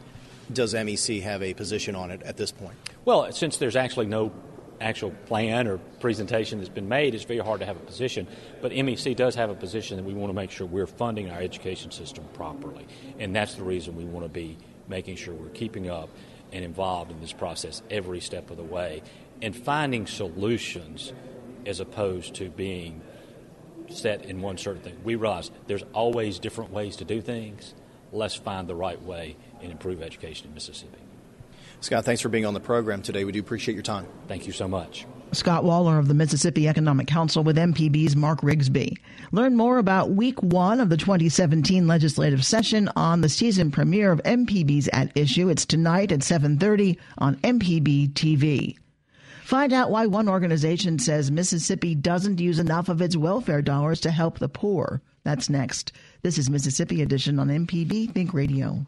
Does 0.51 0.73
MEC 0.73 1.21
have 1.21 1.43
a 1.43 1.53
position 1.53 1.95
on 1.95 2.11
it 2.11 2.21
at 2.23 2.37
this 2.37 2.51
point? 2.51 2.75
Well, 3.05 3.31
since 3.31 3.57
there's 3.57 3.75
actually 3.75 4.07
no 4.07 4.31
actual 4.81 5.11
plan 5.25 5.67
or 5.67 5.77
presentation 5.99 6.59
that's 6.59 6.69
been 6.69 6.87
made, 6.87 7.13
it's 7.13 7.25
very 7.25 7.39
hard 7.39 7.59
to 7.59 7.65
have 7.65 7.77
a 7.77 7.81
position. 7.81 8.27
But 8.61 8.71
MEC 8.71 9.15
does 9.15 9.35
have 9.35 9.49
a 9.49 9.55
position 9.55 9.97
that 9.97 10.03
we 10.03 10.13
want 10.13 10.29
to 10.29 10.33
make 10.33 10.51
sure 10.51 10.65
we're 10.65 10.87
funding 10.87 11.29
our 11.29 11.39
education 11.39 11.91
system 11.91 12.25
properly. 12.33 12.87
And 13.19 13.35
that's 13.35 13.55
the 13.55 13.63
reason 13.63 13.95
we 13.95 14.05
want 14.05 14.25
to 14.25 14.29
be 14.29 14.57
making 14.87 15.17
sure 15.17 15.33
we're 15.33 15.49
keeping 15.49 15.89
up 15.89 16.09
and 16.51 16.63
involved 16.63 17.11
in 17.11 17.19
this 17.21 17.33
process 17.33 17.81
every 17.91 18.19
step 18.19 18.49
of 18.49 18.57
the 18.57 18.63
way 18.63 19.03
and 19.41 19.55
finding 19.55 20.07
solutions 20.07 21.13
as 21.65 21.79
opposed 21.79 22.35
to 22.35 22.49
being 22.49 23.01
set 23.89 24.25
in 24.25 24.41
one 24.41 24.57
certain 24.57 24.81
thing. 24.81 24.97
We 25.03 25.15
realize 25.15 25.51
there's 25.67 25.83
always 25.93 26.39
different 26.39 26.71
ways 26.71 26.95
to 26.97 27.05
do 27.05 27.21
things. 27.21 27.73
Let's 28.11 28.35
find 28.35 28.67
the 28.67 28.75
right 28.75 29.01
way 29.01 29.35
and 29.61 29.71
improve 29.71 30.01
education 30.01 30.47
in 30.47 30.53
Mississippi. 30.53 30.99
Scott, 31.81 32.03
thanks 32.03 32.21
for 32.21 32.29
being 32.29 32.45
on 32.45 32.53
the 32.53 32.59
program 32.59 33.01
today. 33.01 33.23
We 33.23 33.31
do 33.31 33.39
appreciate 33.39 33.73
your 33.73 33.83
time. 33.83 34.05
Thank 34.27 34.47
you 34.47 34.53
so 34.53 34.67
much. 34.67 35.05
Scott 35.31 35.63
Waller 35.63 35.99
of 35.99 36.07
the 36.07 36.13
Mississippi 36.13 36.67
Economic 36.67 37.07
Council 37.07 37.43
with 37.43 37.55
MPB's 37.55 38.15
Mark 38.15 38.41
Rigsby. 38.41 38.97
Learn 39.31 39.55
more 39.55 39.77
about 39.77 40.11
week 40.11 40.41
one 40.41 40.79
of 40.79 40.89
the 40.89 40.97
2017 40.97 41.87
legislative 41.87 42.43
session 42.43 42.89
on 42.95 43.21
the 43.21 43.29
season 43.29 43.69
premiere 43.69 44.11
of 44.11 44.21
MPB's 44.23 44.89
At 44.91 45.15
Issue. 45.15 45.49
It's 45.49 45.65
tonight 45.65 46.11
at 46.11 46.21
7.30 46.21 46.97
on 47.19 47.35
MPB 47.37 48.13
TV. 48.13 48.75
Find 49.43 49.71
out 49.71 49.91
why 49.91 50.07
one 50.07 50.27
organization 50.27 50.99
says 50.99 51.31
Mississippi 51.31 51.95
doesn't 51.95 52.39
use 52.39 52.59
enough 52.59 52.89
of 52.89 53.01
its 53.01 53.15
welfare 53.15 53.61
dollars 53.61 53.99
to 54.01 54.11
help 54.11 54.39
the 54.39 54.49
poor. 54.49 55.01
That's 55.23 55.49
next. 55.49 55.91
This 56.23 56.37
is 56.37 56.49
Mississippi 56.49 57.01
Edition 57.01 57.39
on 57.39 57.47
MPB 57.47 58.13
Think 58.13 58.33
Radio. 58.33 58.85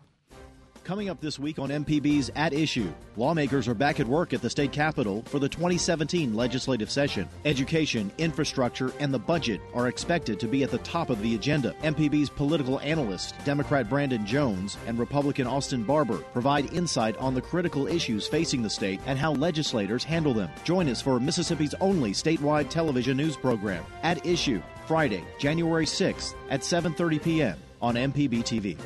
Coming 0.84 1.10
up 1.10 1.22
this 1.22 1.38
week 1.38 1.60
on 1.60 1.70
MPB's 1.70 2.32
At 2.36 2.54
Issue, 2.54 2.92
lawmakers 3.16 3.68
are 3.68 3.76
back 3.76 4.00
at 4.00 4.08
work 4.08 4.34
at 4.34 4.42
the 4.42 4.50
state 4.50 4.72
capitol 4.72 5.22
for 5.28 5.38
the 5.38 5.48
2017 5.48 6.34
legislative 6.34 6.90
session. 6.90 7.30
Education, 7.46 8.12
infrastructure, 8.18 8.92
and 9.00 9.14
the 9.14 9.20
budget 9.20 9.62
are 9.76 9.88
expected 9.88 10.40
to 10.40 10.48
be 10.48 10.64
at 10.64 10.72
the 10.72 10.80
top 10.80 11.12
of 11.12 11.22
the 11.22 11.36
agenda. 11.36 11.76
MPB's 11.84 12.32
political 12.32 12.80
analyst, 12.80 13.36
Democrat 13.46 13.88
Brandon 13.90 14.26
Jones, 14.26 14.76
and 14.88 14.98
Republican 14.98 15.46
Austin 15.46 15.84
Barber 15.84 16.18
provide 16.34 16.74
insight 16.74 17.16
on 17.18 17.36
the 17.36 17.42
critical 17.42 17.86
issues 17.86 18.28
facing 18.28 18.64
the 18.64 18.70
state 18.70 19.00
and 19.06 19.20
how 19.20 19.34
legislators 19.34 20.04
handle 20.04 20.34
them. 20.34 20.50
Join 20.64 20.90
us 20.90 21.00
for 21.00 21.20
Mississippi's 21.20 21.76
only 21.80 22.12
statewide 22.12 22.70
television 22.70 23.18
news 23.18 23.38
program, 23.38 23.86
At 24.02 24.26
Issue, 24.26 24.64
Friday, 24.88 25.24
January 25.38 25.86
6th 25.86 26.34
at 26.50 26.62
7:30 26.62 27.22
p.m. 27.22 27.58
on 27.84 27.94
MPB 27.94 28.40
TV. 28.40 28.78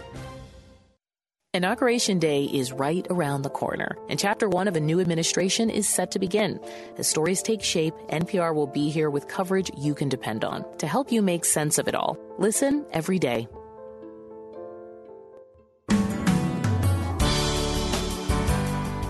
Inauguration 1.56 2.20
Day 2.20 2.44
is 2.44 2.74
right 2.74 3.08
around 3.10 3.44
the 3.44 3.50
corner, 3.50 3.96
and 4.10 4.20
Chapter 4.20 4.50
1 4.50 4.68
of 4.68 4.76
a 4.76 4.82
new 4.82 5.00
administration 5.00 5.70
is 5.70 5.88
set 5.88 6.12
to 6.12 6.20
begin. 6.20 6.60
As 6.98 7.08
stories 7.08 7.42
take 7.42 7.64
shape, 7.64 7.94
NPR 8.10 8.54
will 8.54 8.68
be 8.68 8.90
here 8.90 9.10
with 9.10 9.30
coverage 9.30 9.72
you 9.78 9.96
can 9.96 10.10
depend 10.10 10.44
on 10.44 10.66
to 10.80 10.86
help 10.86 11.14
you 11.14 11.22
make 11.22 11.46
sense 11.46 11.78
of 11.78 11.88
it 11.88 11.96
all. 11.96 12.18
Listen 12.38 12.86
every 12.92 13.20
day. 13.20 13.48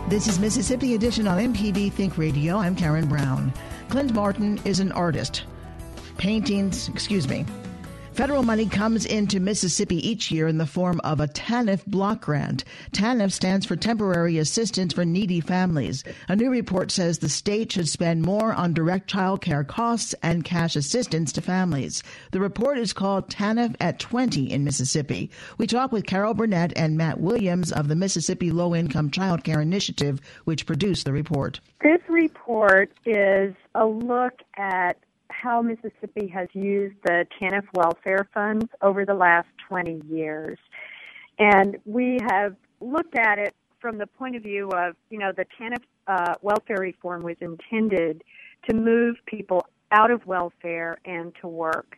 This 0.07 0.27
is 0.27 0.37
Mississippi 0.37 0.93
Edition 0.93 1.27
on 1.27 1.39
MPB 1.39 1.93
Think 1.93 2.15
Radio. 2.15 2.57
I'm 2.57 2.75
Karen 2.75 3.07
Brown. 3.07 3.51
Clint 3.89 4.13
Martin 4.13 4.61
is 4.65 4.79
an 4.79 4.91
artist. 4.91 5.45
Paintings, 6.19 6.89
excuse 6.89 7.27
me, 7.27 7.43
Federal 8.15 8.43
money 8.43 8.65
comes 8.65 9.05
into 9.05 9.41
Mississippi 9.41 9.97
each 10.09 10.31
year 10.31 10.47
in 10.47 10.57
the 10.57 10.65
form 10.65 11.01
of 11.03 11.19
a 11.19 11.27
TANF 11.27 11.85
block 11.85 12.21
grant. 12.21 12.63
TANF 12.93 13.33
stands 13.33 13.65
for 13.65 13.75
Temporary 13.75 14.37
Assistance 14.37 14.93
for 14.93 15.03
Needy 15.03 15.41
Families. 15.41 16.01
A 16.29 16.35
new 16.37 16.49
report 16.49 16.91
says 16.91 17.19
the 17.19 17.27
state 17.27 17.73
should 17.73 17.89
spend 17.89 18.21
more 18.21 18.53
on 18.53 18.73
direct 18.73 19.09
child 19.09 19.41
care 19.41 19.65
costs 19.65 20.15
and 20.23 20.45
cash 20.45 20.77
assistance 20.77 21.33
to 21.33 21.41
families. 21.41 22.03
The 22.31 22.39
report 22.39 22.77
is 22.77 22.93
called 22.93 23.29
TANF 23.29 23.75
at 23.81 23.99
20 23.99 24.49
in 24.49 24.63
Mississippi. 24.63 25.29
We 25.57 25.67
talk 25.67 25.91
with 25.91 26.05
Carol 26.05 26.33
Burnett 26.33 26.71
and 26.77 26.95
Matt 26.95 27.19
Williams 27.19 27.73
of 27.73 27.89
the 27.89 27.97
Mississippi 27.97 28.49
Low 28.49 28.73
Income 28.73 29.11
Child 29.11 29.43
Care 29.43 29.59
Initiative, 29.59 30.21
which 30.45 30.65
produced 30.65 31.03
the 31.03 31.11
report. 31.11 31.59
This 31.83 31.99
report 32.07 32.91
is 33.05 33.53
a 33.75 33.85
look 33.85 34.39
at 34.55 34.95
how 35.29 35.61
Mississippi 35.61 36.27
has 36.27 36.47
used 36.53 36.95
the 37.03 37.25
TANF 37.39 37.65
welfare 37.73 38.27
funds 38.33 38.65
over 38.81 39.05
the 39.05 39.13
last 39.13 39.47
20 39.67 40.01
years. 40.07 40.57
And 41.39 41.77
we 41.85 42.19
have 42.29 42.55
looked 42.79 43.17
at 43.17 43.39
it 43.39 43.53
from 43.79 43.97
the 43.97 44.07
point 44.07 44.35
of 44.35 44.43
view 44.43 44.69
of, 44.69 44.95
you 45.09 45.19
know, 45.19 45.31
the 45.35 45.45
TANF 45.59 45.81
uh, 46.07 46.35
welfare 46.41 46.79
reform 46.79 47.23
was 47.23 47.37
intended 47.41 48.23
to 48.69 48.75
move 48.75 49.15
people 49.25 49.65
out 49.91 50.11
of 50.11 50.25
welfare 50.25 50.97
and 51.05 51.33
to 51.41 51.47
work. 51.47 51.97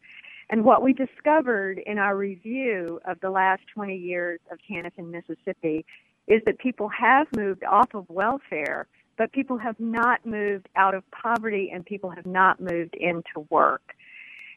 And 0.49 0.63
what 0.63 0.81
we 0.81 0.93
discovered 0.93 1.81
in 1.85 1.97
our 1.97 2.15
review 2.15 2.99
of 3.05 3.19
the 3.21 3.29
last 3.29 3.61
20 3.73 3.95
years 3.95 4.39
of 4.51 4.59
TANF 4.69 4.91
in 4.97 5.11
Mississippi 5.11 5.85
is 6.27 6.41
that 6.45 6.59
people 6.59 6.89
have 6.89 7.27
moved 7.35 7.63
off 7.63 7.93
of 7.93 8.05
welfare 8.09 8.87
but 9.17 9.31
people 9.31 9.57
have 9.57 9.79
not 9.79 10.25
moved 10.25 10.69
out 10.75 10.93
of 10.93 11.03
poverty 11.11 11.71
and 11.73 11.85
people 11.85 12.09
have 12.11 12.25
not 12.25 12.59
moved 12.59 12.95
into 12.95 13.45
work. 13.49 13.95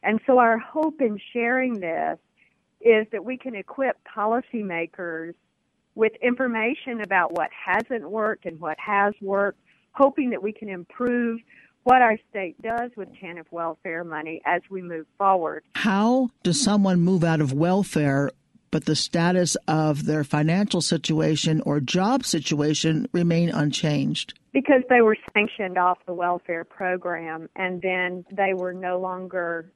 And 0.03 0.19
so 0.25 0.39
our 0.39 0.57
hope 0.57 1.01
in 1.01 1.19
sharing 1.33 1.79
this 1.79 2.17
is 2.79 3.05
that 3.11 3.23
we 3.23 3.37
can 3.37 3.55
equip 3.55 3.97
policymakers 4.05 5.33
with 5.95 6.13
information 6.21 7.01
about 7.01 7.33
what 7.33 7.49
hasn't 7.51 8.09
worked 8.09 8.45
and 8.45 8.59
what 8.59 8.77
has 8.79 9.13
worked, 9.21 9.59
hoping 9.91 10.29
that 10.31 10.41
we 10.41 10.53
can 10.53 10.69
improve 10.69 11.39
what 11.83 12.01
our 12.01 12.17
state 12.29 12.59
does 12.61 12.91
with 12.95 13.09
TANF 13.15 13.45
welfare 13.51 14.03
money 14.03 14.41
as 14.45 14.61
we 14.69 14.81
move 14.81 15.05
forward. 15.17 15.63
How 15.75 16.29
does 16.43 16.61
someone 16.61 17.01
move 17.01 17.23
out 17.23 17.41
of 17.41 17.53
welfare 17.53 18.31
but 18.71 18.85
the 18.85 18.95
status 18.95 19.55
of 19.67 20.05
their 20.05 20.23
financial 20.23 20.81
situation 20.81 21.61
or 21.61 21.79
job 21.79 22.25
situation 22.25 23.07
remain 23.11 23.49
unchanged? 23.49 24.33
Because 24.53 24.81
they 24.89 25.01
were 25.01 25.17
sanctioned 25.33 25.77
off 25.77 25.99
the 26.05 26.13
welfare 26.13 26.63
program 26.63 27.49
and 27.55 27.81
then 27.81 28.25
they 28.31 28.53
were 28.53 28.73
no 28.73 28.99
longer 28.99 29.71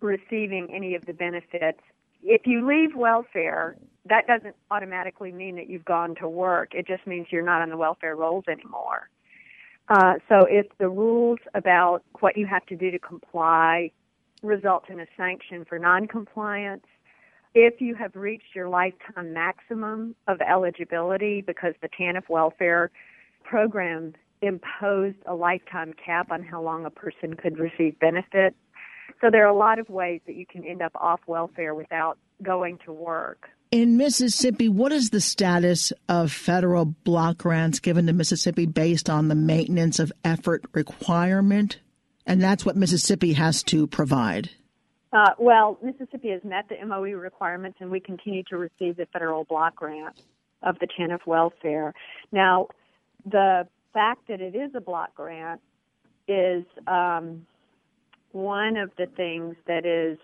receiving 0.00 0.68
any 0.74 0.94
of 0.94 1.06
the 1.06 1.12
benefits. 1.12 1.80
If 2.22 2.46
you 2.46 2.66
leave 2.66 2.94
welfare, 2.94 3.76
that 4.08 4.26
doesn't 4.26 4.56
automatically 4.70 5.32
mean 5.32 5.56
that 5.56 5.68
you've 5.68 5.84
gone 5.84 6.14
to 6.16 6.28
work. 6.28 6.74
It 6.74 6.86
just 6.86 7.06
means 7.06 7.28
you're 7.30 7.44
not 7.44 7.62
on 7.62 7.70
the 7.70 7.76
welfare 7.76 8.16
rolls 8.16 8.44
anymore. 8.48 9.08
Uh, 9.88 10.14
so 10.28 10.46
if 10.48 10.66
the 10.78 10.88
rules 10.88 11.38
about 11.54 12.02
what 12.20 12.36
you 12.36 12.46
have 12.46 12.64
to 12.66 12.76
do 12.76 12.90
to 12.90 12.98
comply 12.98 13.90
result 14.42 14.88
in 14.88 15.00
a 15.00 15.06
sanction 15.16 15.64
for 15.64 15.78
noncompliance, 15.78 16.84
if 17.54 17.80
you 17.80 17.94
have 17.94 18.14
reached 18.14 18.54
your 18.54 18.68
lifetime 18.68 19.32
maximum 19.32 20.14
of 20.26 20.40
eligibility 20.40 21.42
because 21.42 21.74
the 21.82 21.88
TANF 21.88 22.28
welfare 22.28 22.90
program 23.44 24.14
imposed 24.40 25.16
a 25.26 25.34
lifetime 25.34 25.94
cap 26.04 26.30
on 26.30 26.42
how 26.42 26.62
long 26.62 26.84
a 26.84 26.90
person 26.90 27.34
could 27.34 27.58
receive 27.58 27.98
benefits. 28.00 28.56
So 29.20 29.28
there 29.30 29.44
are 29.44 29.50
a 29.50 29.56
lot 29.56 29.78
of 29.78 29.88
ways 29.88 30.20
that 30.26 30.34
you 30.34 30.46
can 30.46 30.64
end 30.64 30.82
up 30.82 30.92
off 30.96 31.20
welfare 31.26 31.74
without 31.74 32.18
going 32.42 32.78
to 32.84 32.92
work. 32.92 33.48
In 33.70 33.96
Mississippi, 33.96 34.68
what 34.68 34.92
is 34.92 35.10
the 35.10 35.20
status 35.20 35.92
of 36.08 36.32
federal 36.32 36.84
block 36.84 37.38
grants 37.38 37.78
given 37.78 38.06
to 38.06 38.12
Mississippi 38.12 38.66
based 38.66 39.08
on 39.08 39.28
the 39.28 39.34
maintenance 39.34 39.98
of 39.98 40.12
effort 40.24 40.64
requirement? 40.72 41.78
And 42.26 42.42
that's 42.42 42.66
what 42.66 42.76
Mississippi 42.76 43.32
has 43.32 43.62
to 43.64 43.86
provide. 43.86 44.50
Uh, 45.12 45.30
well, 45.38 45.78
Mississippi 45.82 46.30
has 46.30 46.40
met 46.42 46.68
the 46.68 46.86
MOE 46.86 47.12
requirements, 47.12 47.78
and 47.80 47.90
we 47.90 48.00
continue 48.00 48.42
to 48.44 48.56
receive 48.56 48.96
the 48.96 49.06
federal 49.12 49.44
block 49.44 49.76
grant 49.76 50.22
of 50.62 50.78
the 50.78 50.86
TANF 50.86 51.26
welfare. 51.26 51.92
Now, 52.30 52.68
the 53.26 53.68
fact 53.92 54.28
that 54.28 54.40
it 54.40 54.54
is 54.54 54.70
a 54.74 54.80
block 54.80 55.14
grant 55.14 55.60
is 56.28 56.64
um, 56.86 57.46
one 58.30 58.76
of 58.76 58.90
the 58.96 59.06
things 59.06 59.54
that 59.66 59.84
is 59.84 60.18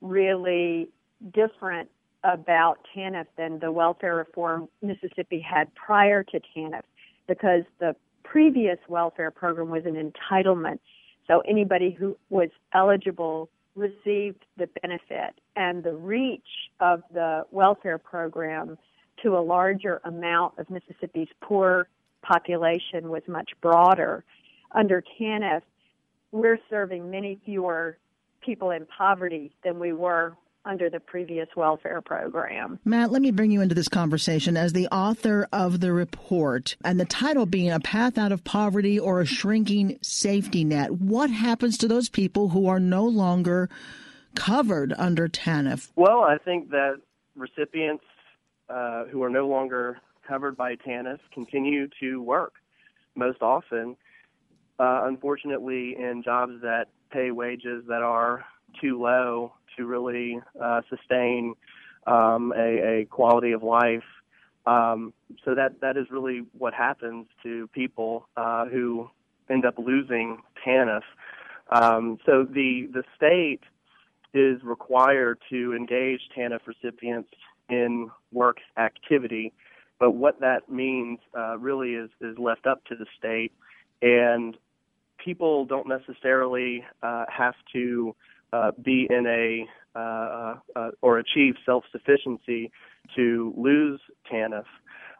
really 0.00 0.88
different 1.32 1.88
about 2.24 2.78
TANF 2.96 3.26
than 3.36 3.60
the 3.60 3.70
welfare 3.70 4.16
reform 4.16 4.68
Mississippi 4.82 5.40
had 5.40 5.72
prior 5.76 6.24
to 6.24 6.40
TANF, 6.56 6.82
because 7.28 7.62
the 7.78 7.94
previous 8.24 8.78
welfare 8.88 9.30
program 9.30 9.70
was 9.70 9.84
an 9.86 9.94
entitlement. 9.94 10.80
So 11.28 11.40
anybody 11.48 11.90
who 11.96 12.16
was 12.30 12.48
eligible 12.74 13.48
received 13.78 14.44
the 14.56 14.68
benefit 14.82 15.40
and 15.56 15.82
the 15.82 15.94
reach 15.94 16.70
of 16.80 17.02
the 17.12 17.44
welfare 17.50 17.98
program 17.98 18.76
to 19.22 19.36
a 19.36 19.40
larger 19.40 20.00
amount 20.04 20.58
of 20.58 20.68
Mississippi's 20.70 21.28
poor 21.40 21.88
population 22.22 23.08
was 23.08 23.22
much 23.26 23.50
broader. 23.60 24.24
Under 24.72 25.02
TANF, 25.18 25.62
we're 26.32 26.58
serving 26.68 27.10
many 27.10 27.38
fewer 27.44 27.96
people 28.44 28.70
in 28.70 28.86
poverty 28.86 29.52
than 29.64 29.78
we 29.78 29.92
were 29.92 30.36
under 30.64 30.90
the 30.90 31.00
previous 31.00 31.48
welfare 31.56 32.00
program. 32.02 32.78
Matt, 32.84 33.10
let 33.10 33.22
me 33.22 33.30
bring 33.30 33.50
you 33.50 33.60
into 33.60 33.74
this 33.74 33.88
conversation 33.88 34.56
as 34.56 34.72
the 34.72 34.86
author 34.88 35.48
of 35.52 35.80
the 35.80 35.92
report 35.92 36.76
and 36.84 37.00
the 37.00 37.04
title 37.04 37.46
being 37.46 37.70
A 37.70 37.80
Path 37.80 38.18
Out 38.18 38.32
of 38.32 38.44
Poverty 38.44 38.98
or 38.98 39.20
a 39.20 39.26
Shrinking 39.26 39.98
Safety 40.02 40.64
Net. 40.64 40.90
What 40.92 41.30
happens 41.30 41.78
to 41.78 41.88
those 41.88 42.08
people 42.08 42.50
who 42.50 42.66
are 42.66 42.80
no 42.80 43.04
longer 43.04 43.70
covered 44.34 44.92
under 44.98 45.28
TANF? 45.28 45.90
Well, 45.96 46.22
I 46.22 46.38
think 46.38 46.70
that 46.70 47.00
recipients 47.34 48.04
uh, 48.68 49.04
who 49.04 49.22
are 49.22 49.30
no 49.30 49.48
longer 49.48 50.00
covered 50.26 50.56
by 50.56 50.76
TANF 50.76 51.18
continue 51.32 51.88
to 52.00 52.22
work 52.22 52.52
most 53.14 53.42
often, 53.42 53.96
uh, 54.78 55.02
unfortunately, 55.04 55.96
in 55.98 56.22
jobs 56.22 56.60
that 56.62 56.88
pay 57.10 57.30
wages 57.30 57.84
that 57.88 58.02
are 58.02 58.44
too 58.80 59.00
low 59.00 59.52
to 59.76 59.86
really 59.86 60.40
uh, 60.62 60.82
sustain 60.88 61.54
um, 62.06 62.52
a, 62.56 63.00
a, 63.00 63.04
quality 63.06 63.52
of 63.52 63.62
life. 63.62 64.04
Um, 64.66 65.12
so 65.44 65.54
that 65.54 65.80
that 65.80 65.96
is 65.96 66.06
really 66.10 66.42
what 66.56 66.74
happens 66.74 67.26
to 67.42 67.68
people 67.68 68.28
uh, 68.36 68.66
who 68.66 69.08
end 69.50 69.64
up 69.64 69.74
losing 69.78 70.38
TANF. 70.64 71.02
Um, 71.70 72.18
so 72.26 72.44
the 72.44 72.88
the 72.92 73.02
state 73.16 73.60
is 74.34 74.62
required 74.62 75.38
to 75.50 75.74
engage 75.74 76.20
TANF 76.36 76.60
recipients 76.66 77.30
in 77.68 78.10
work 78.32 78.58
activity, 78.76 79.52
but 79.98 80.12
what 80.12 80.40
that 80.40 80.68
means 80.70 81.18
uh, 81.36 81.58
really 81.58 81.94
is 81.94 82.10
is 82.20 82.38
left 82.38 82.66
up 82.66 82.84
to 82.86 82.94
the 82.94 83.06
state, 83.18 83.52
and 84.02 84.56
people 85.22 85.64
don't 85.64 85.88
necessarily 85.88 86.84
uh, 87.02 87.24
have 87.28 87.54
to 87.72 88.14
uh, 88.52 88.72
be 88.82 89.06
in 89.10 89.26
a 89.26 89.66
uh, 89.94 89.98
uh, 89.98 90.54
uh, 90.76 90.90
or 91.02 91.18
achieve 91.18 91.54
self-sufficiency 91.66 92.70
to 93.16 93.52
lose 93.56 94.00
TANF. 94.30 94.64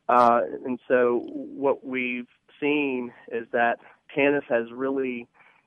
Uh, 0.09 0.41
and 0.65 0.79
so 0.87 1.25
what 1.33 1.85
we've 1.85 2.29
seen 2.61 3.13
is 3.33 3.47
that 3.53 3.79
TANF 4.17 4.45
has 4.49 4.71
really 4.73 5.27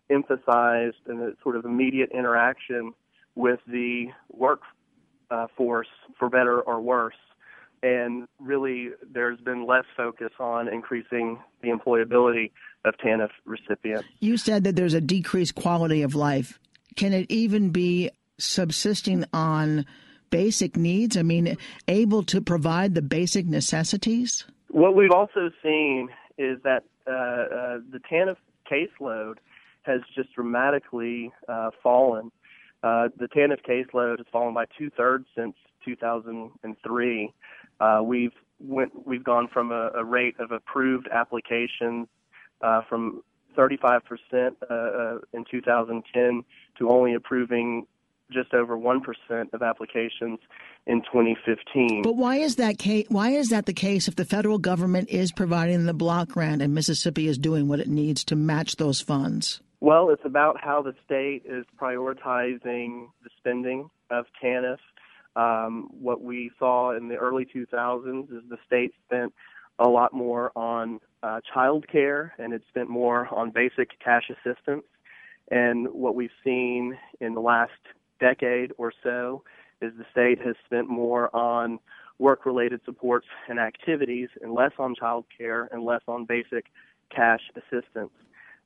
emphasized 0.09 0.97
a 1.09 1.31
sort 1.43 1.55
of 1.55 1.65
immediate 1.65 2.09
interaction 2.13 2.93
with 3.35 3.59
the 3.67 4.05
workforce 4.31 5.87
for 6.17 6.29
better 6.29 6.61
or 6.61 6.79
worse. 6.79 7.15
And 7.83 8.27
really, 8.39 8.89
there's 9.11 9.39
been 9.41 9.65
less 9.65 9.85
focus 9.97 10.31
on 10.39 10.67
increasing 10.67 11.39
the 11.61 11.69
employability 11.69 12.51
of 12.85 12.93
TANF 13.03 13.29
recipients. 13.45 14.07
You 14.19 14.37
said 14.37 14.63
that 14.63 14.75
there's 14.75 14.93
a 14.93 15.01
decreased 15.01 15.55
quality 15.55 16.01
of 16.03 16.13
life 16.13 16.59
can 16.95 17.13
it 17.13 17.29
even 17.29 17.69
be 17.69 18.09
subsisting 18.37 19.25
on 19.33 19.85
basic 20.29 20.77
needs? 20.77 21.17
I 21.17 21.23
mean, 21.23 21.57
able 21.87 22.23
to 22.23 22.41
provide 22.41 22.95
the 22.95 23.01
basic 23.01 23.45
necessities? 23.45 24.45
What 24.69 24.95
we've 24.95 25.11
also 25.11 25.51
seen 25.61 26.09
is 26.37 26.57
that 26.63 26.83
uh, 27.07 27.11
uh, 27.11 27.77
the 27.91 27.99
TANF 28.11 28.37
caseload 28.71 29.35
has 29.83 30.01
just 30.15 30.33
dramatically 30.33 31.31
uh, 31.47 31.71
fallen. 31.83 32.31
Uh, 32.83 33.09
the 33.17 33.27
TANF 33.27 33.59
caseload 33.67 34.17
has 34.17 34.27
fallen 34.31 34.53
by 34.53 34.65
two 34.77 34.89
thirds 34.91 35.25
since 35.35 35.55
2003. 35.85 37.33
Uh, 37.79 38.01
we've 38.03 38.31
went 38.59 39.07
we've 39.07 39.23
gone 39.23 39.47
from 39.51 39.71
a, 39.71 39.89
a 39.95 40.03
rate 40.03 40.35
of 40.39 40.51
approved 40.51 41.07
applications 41.11 42.07
uh, 42.61 42.81
from 42.87 43.23
35% 43.55 44.01
uh, 44.69 44.73
uh, 44.73 45.19
in 45.33 45.45
2010 45.49 46.43
to 46.77 46.89
only 46.89 47.13
approving 47.13 47.85
just 48.31 48.53
over 48.53 48.77
1% 48.77 49.53
of 49.53 49.61
applications 49.61 50.39
in 50.87 51.01
2015. 51.01 52.01
But 52.01 52.15
why 52.15 52.37
is 52.37 52.55
that 52.55 52.77
case, 52.77 53.05
why 53.09 53.31
is 53.31 53.49
that 53.49 53.65
the 53.65 53.73
case 53.73 54.07
if 54.07 54.15
the 54.15 54.25
federal 54.25 54.57
government 54.57 55.09
is 55.09 55.31
providing 55.31 55.85
the 55.85 55.93
block 55.93 56.29
grant 56.29 56.61
and 56.61 56.73
Mississippi 56.73 57.27
is 57.27 57.37
doing 57.37 57.67
what 57.67 57.79
it 57.79 57.89
needs 57.89 58.23
to 58.25 58.35
match 58.35 58.77
those 58.77 59.01
funds? 59.01 59.61
Well, 59.79 60.09
it's 60.11 60.25
about 60.25 60.61
how 60.61 60.81
the 60.81 60.93
state 61.05 61.43
is 61.45 61.65
prioritizing 61.79 63.07
the 63.23 63.29
spending 63.37 63.89
of 64.09 64.25
TANF. 64.41 64.77
Um, 65.35 65.89
what 65.99 66.21
we 66.21 66.51
saw 66.59 66.95
in 66.95 67.07
the 67.07 67.15
early 67.15 67.45
2000s 67.45 68.23
is 68.31 68.43
the 68.49 68.57
state 68.65 68.93
spent 69.05 69.33
a 69.79 69.87
lot 69.87 70.13
more 70.13 70.51
on 70.55 70.99
uh, 71.23 71.39
child 71.53 71.87
care 71.87 72.33
and 72.39 72.53
it 72.53 72.61
spent 72.69 72.89
more 72.89 73.27
on 73.33 73.51
basic 73.51 73.99
cash 73.99 74.29
assistance. 74.29 74.85
And 75.49 75.87
what 75.89 76.15
we've 76.15 76.29
seen 76.43 76.97
in 77.19 77.33
the 77.33 77.41
last 77.41 77.71
decade 78.19 78.71
or 78.77 78.93
so 79.03 79.43
is 79.81 79.91
the 79.97 80.05
state 80.11 80.39
has 80.45 80.55
spent 80.65 80.87
more 80.87 81.35
on 81.35 81.79
work 82.19 82.45
related 82.45 82.79
supports 82.85 83.25
and 83.49 83.59
activities 83.59 84.29
and 84.41 84.53
less 84.53 84.71
on 84.77 84.95
child 84.95 85.25
care 85.35 85.67
and 85.71 85.83
less 85.83 86.01
on 86.07 86.25
basic 86.25 86.67
cash 87.13 87.41
assistance. 87.55 88.11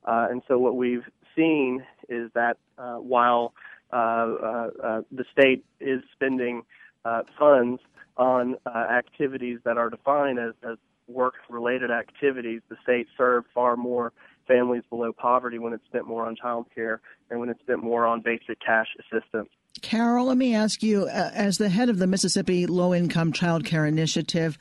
Uh, 0.03 0.27
and 0.29 0.41
so 0.47 0.59
what 0.59 0.75
we've 0.75 1.05
seen 1.35 1.83
is 2.09 2.29
that 2.35 2.57
uh, 2.77 2.95
while 2.95 3.53
uh, 3.93 3.95
uh, 3.95 4.69
uh 4.83 5.01
the 5.11 5.23
state 5.31 5.63
is 5.79 6.01
spending 6.13 6.63
uh, 7.05 7.21
funds 7.39 7.81
on 8.17 8.55
activities 8.89 9.59
that 9.63 9.77
are 9.77 9.89
defined 9.89 10.39
as, 10.39 10.53
as 10.69 10.77
work-related 11.07 11.91
activities, 11.91 12.61
the 12.69 12.77
state 12.83 13.07
served 13.17 13.47
far 13.53 13.75
more 13.75 14.13
families 14.47 14.83
below 14.89 15.11
poverty 15.11 15.59
when 15.59 15.73
it 15.73 15.81
spent 15.87 16.07
more 16.07 16.25
on 16.25 16.35
child 16.35 16.67
care 16.73 17.01
and 17.29 17.39
when 17.39 17.49
it 17.49 17.57
spent 17.61 17.83
more 17.83 18.05
on 18.05 18.21
basic 18.21 18.59
cash 18.59 18.87
assistance. 18.99 19.49
Carol, 19.81 20.27
let 20.27 20.37
me 20.37 20.55
ask 20.55 20.81
you, 20.81 21.03
uh, 21.03 21.31
as 21.33 21.57
the 21.57 21.69
head 21.69 21.89
of 21.89 21.97
the 21.97 22.07
Mississippi 22.07 22.65
Low 22.65 22.93
Income 22.93 23.33
Child 23.33 23.65
Care 23.65 23.85
Initiative, 23.85 24.57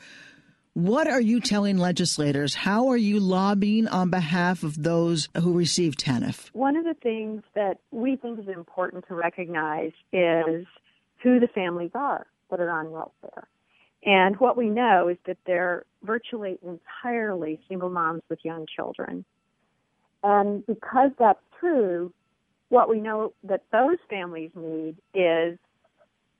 what 0.74 1.06
are 1.06 1.20
you 1.20 1.40
telling 1.40 1.78
legislators? 1.78 2.54
How 2.54 2.88
are 2.88 2.96
you 2.96 3.20
lobbying 3.20 3.86
on 3.86 4.10
behalf 4.10 4.64
of 4.64 4.82
those 4.82 5.28
who 5.40 5.52
receive 5.52 5.94
TANF? 5.96 6.50
One 6.52 6.76
of 6.76 6.84
the 6.84 6.94
things 6.94 7.44
that 7.54 7.78
we 7.92 8.16
think 8.16 8.40
is 8.40 8.48
important 8.48 9.06
to 9.06 9.14
recognize 9.14 9.92
is 10.12 10.66
who 11.22 11.38
the 11.38 11.46
families 11.54 11.92
are 11.94 12.26
that 12.50 12.58
are 12.58 12.70
on 12.70 12.90
welfare. 12.90 13.46
And 14.04 14.36
what 14.36 14.56
we 14.56 14.68
know 14.68 15.08
is 15.08 15.16
that 15.26 15.38
they're 15.46 15.84
virtually 16.02 16.58
entirely 16.62 17.58
single 17.68 17.88
moms 17.88 18.22
with 18.28 18.38
young 18.44 18.66
children. 18.66 19.24
And 20.22 20.64
because 20.66 21.10
that's 21.18 21.40
true, 21.58 22.12
what 22.68 22.88
we 22.88 23.00
know 23.00 23.32
that 23.44 23.62
those 23.72 23.98
families 24.10 24.50
need 24.54 24.96
is 25.14 25.58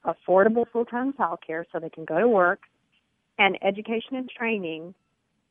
affordable 0.04 0.66
full 0.71 0.85
time 0.85 1.12
childcare 1.14 1.64
so 1.73 1.78
they 1.78 1.88
can 1.88 2.04
go 2.04 2.18
to 2.18 2.28
work 2.28 2.61
and 3.38 3.59
education 3.62 4.16
and 4.16 4.28
training 4.28 4.94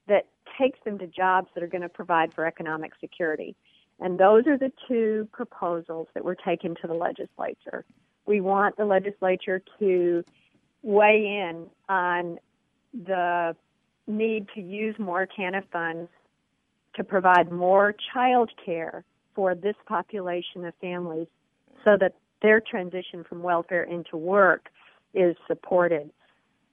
that 0.08 0.26
takes 0.60 0.80
them 0.86 1.00
to 1.00 1.08
jobs 1.08 1.48
that 1.56 1.64
are 1.64 1.68
going 1.68 1.82
to 1.82 1.90
provide 1.90 2.34
for 2.34 2.46
economic 2.46 2.92
security. 3.00 3.56
And 4.00 4.20
those 4.20 4.46
are 4.48 4.58
the 4.58 4.72
two 4.88 5.28
proposals 5.32 6.08
that 6.14 6.24
were 6.24 6.36
taken 6.36 6.76
to 6.82 6.88
the 6.88 6.94
legislature. 6.94 7.86
We 8.26 8.42
want 8.42 8.78
the 8.78 8.86
legislature 8.86 9.62
to 9.80 10.24
weigh 10.84 11.48
in 11.50 11.68
on 11.90 12.38
the 12.94 13.56
need 14.06 14.48
to 14.54 14.62
use 14.62 14.96
more 15.00 15.28
TANF 15.38 15.64
funds 15.72 16.10
to 16.96 17.04
provide 17.04 17.52
more 17.52 17.96
child 18.14 18.52
care 18.64 19.04
for 19.34 19.56
this 19.56 19.76
population 19.88 20.66
of 20.66 20.74
families 20.80 21.28
so 21.84 21.98
that 22.00 22.14
their 22.42 22.60
transition 22.62 23.24
from 23.28 23.42
welfare 23.42 23.84
into 23.84 24.18
work 24.18 24.70
is 25.14 25.36
supported 25.48 26.12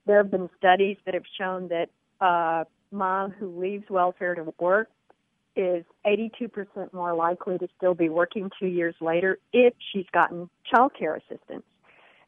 there 0.05 0.17
have 0.17 0.31
been 0.31 0.49
studies 0.57 0.97
that 1.05 1.13
have 1.13 1.23
shown 1.37 1.69
that 1.69 1.89
a 2.19 2.65
mom 2.91 3.31
who 3.31 3.59
leaves 3.59 3.85
welfare 3.89 4.35
to 4.35 4.53
work 4.59 4.89
is 5.55 5.83
82% 6.05 6.93
more 6.93 7.13
likely 7.13 7.57
to 7.57 7.67
still 7.77 7.93
be 7.93 8.09
working 8.09 8.49
two 8.59 8.67
years 8.67 8.95
later 9.01 9.37
if 9.51 9.73
she's 9.91 10.05
gotten 10.13 10.49
child 10.69 10.93
care 10.97 11.15
assistance. 11.15 11.63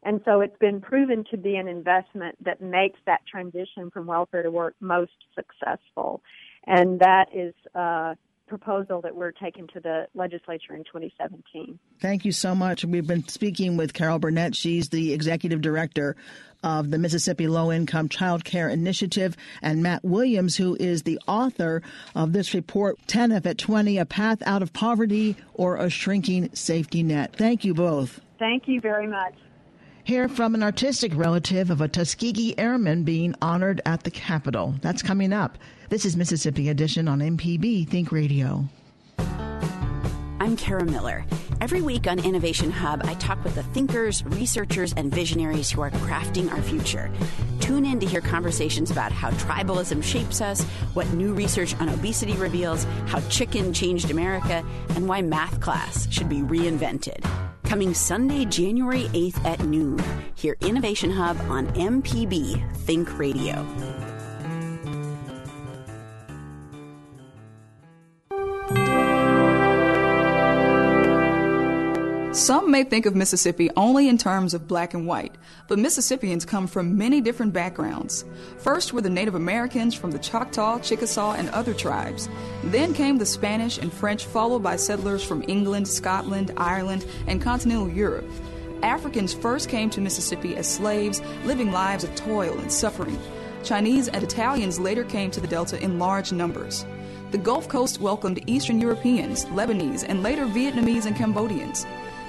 And 0.04 0.20
so 0.24 0.40
it's 0.42 0.56
been 0.58 0.80
proven 0.80 1.24
to 1.30 1.36
be 1.36 1.56
an 1.56 1.66
investment 1.66 2.36
that 2.44 2.60
makes 2.60 2.98
that 3.06 3.20
transition 3.26 3.90
from 3.90 4.06
welfare 4.06 4.42
to 4.42 4.50
work 4.50 4.74
most 4.80 5.12
successful. 5.34 6.22
And 6.66 7.00
that 7.00 7.26
is 7.34 7.54
a 7.74 8.16
proposal 8.46 9.00
that 9.00 9.16
we're 9.16 9.32
taking 9.32 9.66
to 9.68 9.80
the 9.80 10.06
legislature 10.14 10.74
in 10.74 10.84
2017. 10.84 11.78
Thank 12.00 12.24
you 12.24 12.32
so 12.32 12.54
much. 12.54 12.84
We've 12.84 13.06
been 13.06 13.26
speaking 13.28 13.78
with 13.78 13.94
Carol 13.94 14.18
Burnett. 14.18 14.54
She's 14.54 14.90
the 14.90 15.14
executive 15.14 15.62
director 15.62 16.16
of 16.62 16.90
the 16.90 16.98
Mississippi 16.98 17.46
Low 17.46 17.72
Income 17.72 18.08
Child 18.10 18.44
Care 18.44 18.68
Initiative, 18.68 19.36
and 19.60 19.82
Matt 19.82 20.04
Williams, 20.04 20.56
who 20.56 20.76
is 20.80 21.02
the 21.02 21.18
author 21.26 21.82
of 22.14 22.32
this 22.32 22.54
report, 22.54 22.98
TANF 23.06 23.44
at 23.46 23.58
20, 23.58 23.98
A 23.98 24.06
Path 24.06 24.42
Out 24.46 24.62
of 24.62 24.72
Poverty 24.72 25.36
or 25.54 25.76
a 25.76 25.90
Shrinking 25.90 26.54
Safety 26.54 27.02
Net. 27.02 27.34
Thank 27.36 27.64
you 27.64 27.74
both. 27.74 28.20
Thank 28.38 28.66
you 28.66 28.80
very 28.80 29.06
much. 29.06 29.34
Hear 30.06 30.28
from 30.28 30.54
an 30.54 30.62
artistic 30.62 31.16
relative 31.16 31.70
of 31.70 31.80
a 31.80 31.88
Tuskegee 31.88 32.58
Airman 32.58 33.04
being 33.04 33.34
honored 33.40 33.80
at 33.86 34.02
the 34.02 34.10
Capitol. 34.10 34.74
That's 34.82 35.02
coming 35.02 35.32
up. 35.32 35.56
This 35.88 36.04
is 36.04 36.14
Mississippi 36.14 36.68
Edition 36.68 37.08
on 37.08 37.20
MPB 37.20 37.88
Think 37.88 38.12
Radio. 38.12 38.68
I'm 39.18 40.58
Kara 40.58 40.84
Miller. 40.84 41.24
Every 41.62 41.80
week 41.80 42.06
on 42.06 42.22
Innovation 42.22 42.70
Hub, 42.70 43.00
I 43.04 43.14
talk 43.14 43.42
with 43.44 43.54
the 43.54 43.62
thinkers, 43.62 44.22
researchers, 44.26 44.92
and 44.92 45.10
visionaries 45.10 45.70
who 45.70 45.80
are 45.80 45.90
crafting 45.90 46.52
our 46.52 46.60
future. 46.60 47.10
Tune 47.60 47.86
in 47.86 47.98
to 48.00 48.06
hear 48.06 48.20
conversations 48.20 48.90
about 48.90 49.10
how 49.10 49.30
tribalism 49.30 50.04
shapes 50.04 50.42
us, 50.42 50.64
what 50.92 51.10
new 51.14 51.32
research 51.32 51.74
on 51.80 51.88
obesity 51.88 52.34
reveals, 52.34 52.84
how 53.06 53.20
chicken 53.30 53.72
changed 53.72 54.10
America, 54.10 54.62
and 54.90 55.08
why 55.08 55.22
math 55.22 55.62
class 55.62 56.06
should 56.12 56.28
be 56.28 56.40
reinvented. 56.40 57.24
Coming 57.64 57.94
Sunday, 57.94 58.44
January 58.44 59.04
8th 59.14 59.44
at 59.44 59.60
noon. 59.64 59.98
Hear 60.34 60.56
Innovation 60.60 61.10
Hub 61.10 61.36
on 61.50 61.66
MPB 61.68 62.62
Think 62.76 63.18
Radio. 63.18 63.66
Some 72.34 72.68
may 72.68 72.82
think 72.82 73.06
of 73.06 73.14
Mississippi 73.14 73.70
only 73.76 74.08
in 74.08 74.18
terms 74.18 74.54
of 74.54 74.66
black 74.66 74.92
and 74.92 75.06
white, 75.06 75.36
but 75.68 75.78
Mississippians 75.78 76.44
come 76.44 76.66
from 76.66 76.98
many 76.98 77.20
different 77.20 77.52
backgrounds. 77.52 78.24
First 78.58 78.92
were 78.92 79.02
the 79.02 79.08
Native 79.08 79.36
Americans 79.36 79.94
from 79.94 80.10
the 80.10 80.18
Choctaw, 80.18 80.80
Chickasaw, 80.80 81.34
and 81.34 81.48
other 81.50 81.72
tribes. 81.72 82.28
Then 82.64 82.92
came 82.92 83.18
the 83.18 83.24
Spanish 83.24 83.78
and 83.78 83.92
French, 83.92 84.26
followed 84.26 84.64
by 84.64 84.74
settlers 84.74 85.22
from 85.22 85.44
England, 85.46 85.86
Scotland, 85.86 86.50
Ireland, 86.56 87.06
and 87.28 87.40
continental 87.40 87.88
Europe. 87.88 88.28
Africans 88.82 89.32
first 89.32 89.68
came 89.68 89.88
to 89.90 90.00
Mississippi 90.00 90.56
as 90.56 90.68
slaves, 90.68 91.22
living 91.44 91.70
lives 91.70 92.02
of 92.02 92.16
toil 92.16 92.58
and 92.58 92.72
suffering. 92.72 93.16
Chinese 93.62 94.08
and 94.08 94.24
Italians 94.24 94.80
later 94.80 95.04
came 95.04 95.30
to 95.30 95.40
the 95.40 95.46
Delta 95.46 95.80
in 95.80 96.00
large 96.00 96.32
numbers. 96.32 96.84
The 97.30 97.38
Gulf 97.38 97.68
Coast 97.68 98.00
welcomed 98.00 98.42
Eastern 98.48 98.80
Europeans, 98.80 99.44
Lebanese, 99.46 100.04
and 100.06 100.24
later 100.24 100.46
Vietnamese 100.46 101.06
and 101.06 101.16
Cambodians. 101.16 101.86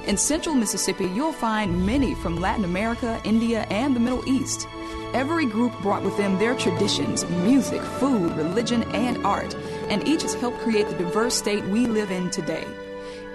In 0.07 0.17
central 0.17 0.53
Mississippi, 0.53 1.05
you'll 1.05 1.33
find 1.33 1.83
many 1.83 2.13
from 2.13 2.35
Latin 2.35 2.63
America, 2.63 3.19
India, 3.23 3.65
and 3.71 3.95
the 3.95 3.99
Middle 3.99 4.27
East. 4.29 4.67
Every 5.15 5.47
group 5.47 5.73
brought 5.81 6.03
with 6.03 6.15
them 6.15 6.37
their 6.37 6.55
traditions, 6.55 7.27
music, 7.27 7.81
food, 7.81 8.31
religion, 8.37 8.83
and 8.93 9.25
art, 9.25 9.55
and 9.89 10.07
each 10.07 10.21
has 10.21 10.35
helped 10.35 10.59
create 10.59 10.87
the 10.87 10.97
diverse 10.97 11.33
state 11.33 11.63
we 11.65 11.87
live 11.87 12.11
in 12.11 12.29
today. 12.29 12.67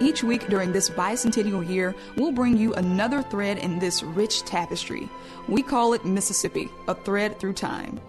Each 0.01 0.23
week 0.23 0.47
during 0.47 0.71
this 0.71 0.91
bicentennial 0.91 1.69
year, 1.69 1.93
we'll 2.17 2.31
bring 2.31 2.57
you 2.57 2.73
another 2.75 3.21
thread 3.21 3.59
in 3.59 3.81
this 3.81 4.05
rich 4.05 4.45
tapestry. 4.45 5.09
We 5.49 5.65
call 5.65 5.93
it 5.95 6.05
Mississippi, 6.05 6.71
a 6.87 6.95
thread 6.95 7.41
through 7.41 7.55
time. 7.55 8.01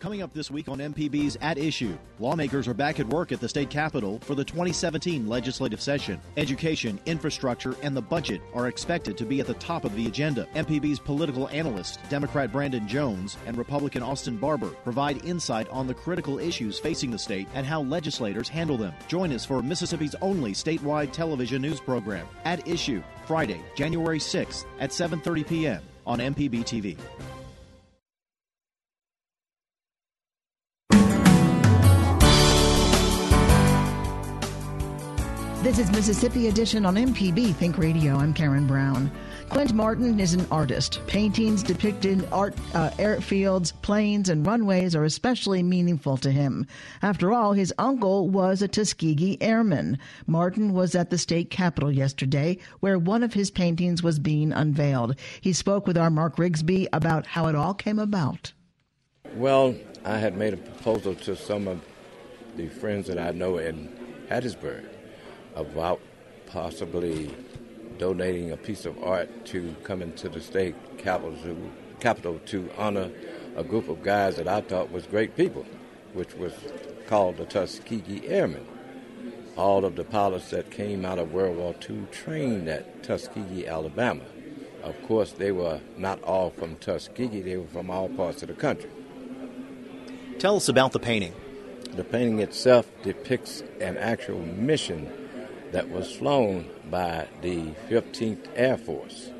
Coming 0.00 0.22
up 0.22 0.32
this 0.32 0.48
week 0.48 0.68
on 0.68 0.78
MPB's 0.78 1.36
At 1.40 1.58
Issue, 1.58 1.98
lawmakers 2.20 2.68
are 2.68 2.74
back 2.74 3.00
at 3.00 3.08
work 3.08 3.32
at 3.32 3.40
the 3.40 3.48
state 3.48 3.68
capitol 3.68 4.20
for 4.20 4.36
the 4.36 4.44
2017 4.44 5.26
legislative 5.26 5.80
session. 5.80 6.20
Education, 6.36 7.00
infrastructure, 7.06 7.74
and 7.82 7.96
the 7.96 8.02
budget 8.02 8.40
are 8.54 8.68
expected 8.68 9.18
to 9.18 9.24
be 9.24 9.40
at 9.40 9.48
the 9.48 9.54
top 9.54 9.84
of 9.84 9.96
the 9.96 10.06
agenda. 10.06 10.46
MPB's 10.54 11.00
political 11.00 11.48
analyst, 11.48 11.98
Democrat 12.10 12.52
Brandon 12.52 12.86
Jones, 12.86 13.36
and 13.44 13.58
Republican 13.58 14.04
Austin 14.04 14.36
Barber 14.36 14.68
provide 14.84 15.24
insight 15.24 15.68
on 15.70 15.88
the 15.88 15.94
critical 15.94 16.38
issues 16.38 16.78
facing 16.78 17.10
the 17.10 17.18
state 17.18 17.48
and 17.54 17.66
how 17.66 17.82
legislators 17.82 18.48
handle 18.48 18.76
them. 18.76 18.94
Join 19.08 19.32
us 19.32 19.44
for 19.44 19.62
Mississippi's 19.62 20.14
only 20.22 20.52
statewide 20.52 21.10
television 21.10 21.60
news 21.60 21.80
program, 21.80 22.28
At 22.44 22.68
Issue, 22.68 23.02
Friday, 23.26 23.60
January 23.74 24.20
6th 24.20 24.64
at 24.78 24.90
7:30 24.90 25.48
p.m. 25.48 25.82
on 26.06 26.20
MPB 26.20 26.60
TV. 26.60 26.96
This 35.68 35.80
is 35.80 35.92
Mississippi 35.92 36.48
Edition 36.48 36.86
on 36.86 36.94
MPB 36.94 37.54
Think 37.54 37.76
Radio. 37.76 38.16
I'm 38.16 38.32
Karen 38.32 38.66
Brown. 38.66 39.12
Clint 39.50 39.74
Martin 39.74 40.18
is 40.18 40.32
an 40.32 40.46
artist. 40.50 41.06
Paintings 41.06 41.62
depicting 41.62 42.26
art, 42.32 42.54
uh, 42.72 42.88
airfields, 42.92 43.74
planes, 43.82 44.30
and 44.30 44.46
runways 44.46 44.96
are 44.96 45.04
especially 45.04 45.62
meaningful 45.62 46.16
to 46.16 46.30
him. 46.30 46.66
After 47.02 47.34
all, 47.34 47.52
his 47.52 47.74
uncle 47.76 48.30
was 48.30 48.62
a 48.62 48.66
Tuskegee 48.66 49.36
airman. 49.42 49.98
Martin 50.26 50.72
was 50.72 50.94
at 50.94 51.10
the 51.10 51.18
state 51.18 51.50
capitol 51.50 51.92
yesterday, 51.92 52.56
where 52.80 52.98
one 52.98 53.22
of 53.22 53.34
his 53.34 53.50
paintings 53.50 54.02
was 54.02 54.18
being 54.18 54.54
unveiled. 54.54 55.16
He 55.42 55.52
spoke 55.52 55.86
with 55.86 55.98
our 55.98 56.08
Mark 56.08 56.36
Rigsby 56.36 56.88
about 56.94 57.26
how 57.26 57.46
it 57.46 57.54
all 57.54 57.74
came 57.74 57.98
about. 57.98 58.54
Well, 59.34 59.74
I 60.02 60.16
had 60.16 60.34
made 60.34 60.54
a 60.54 60.56
proposal 60.56 61.14
to 61.16 61.36
some 61.36 61.68
of 61.68 61.84
the 62.56 62.68
friends 62.68 63.06
that 63.08 63.18
I 63.18 63.32
know 63.32 63.58
in 63.58 63.94
Hattiesburg 64.30 64.86
about 65.58 66.00
possibly 66.46 67.34
donating 67.98 68.52
a 68.52 68.56
piece 68.56 68.86
of 68.86 69.02
art 69.02 69.44
to 69.46 69.74
come 69.82 70.00
into 70.00 70.28
the 70.28 70.40
state 70.40 70.74
capital 70.98 71.36
to, 71.42 71.70
capital 72.00 72.38
to 72.46 72.70
honor 72.78 73.10
a 73.56 73.64
group 73.64 73.88
of 73.88 74.02
guys 74.02 74.36
that 74.36 74.46
I 74.46 74.60
thought 74.60 74.92
was 74.92 75.06
great 75.06 75.36
people, 75.36 75.66
which 76.14 76.34
was 76.34 76.52
called 77.08 77.36
the 77.38 77.44
Tuskegee 77.44 78.26
Airmen. 78.28 78.66
All 79.56 79.84
of 79.84 79.96
the 79.96 80.04
pilots 80.04 80.50
that 80.50 80.70
came 80.70 81.04
out 81.04 81.18
of 81.18 81.32
World 81.32 81.56
War 81.56 81.74
II 81.88 82.06
trained 82.12 82.68
at 82.68 83.02
Tuskegee, 83.02 83.66
Alabama. 83.66 84.22
Of 84.84 85.02
course, 85.02 85.32
they 85.32 85.50
were 85.50 85.80
not 85.96 86.22
all 86.22 86.50
from 86.50 86.76
Tuskegee, 86.76 87.42
they 87.42 87.56
were 87.56 87.66
from 87.66 87.90
all 87.90 88.08
parts 88.08 88.42
of 88.42 88.48
the 88.48 88.54
country. 88.54 88.90
Tell 90.38 90.54
us 90.54 90.68
about 90.68 90.92
the 90.92 91.00
painting. 91.00 91.34
The 91.96 92.04
painting 92.04 92.38
itself 92.38 92.88
depicts 93.02 93.64
an 93.80 93.96
actual 93.96 94.38
mission 94.38 95.27
that 95.72 95.90
was 95.90 96.14
flown 96.14 96.68
by 96.90 97.28
the 97.42 97.72
15th 97.88 98.46
Air 98.54 98.78
Force. 98.78 99.30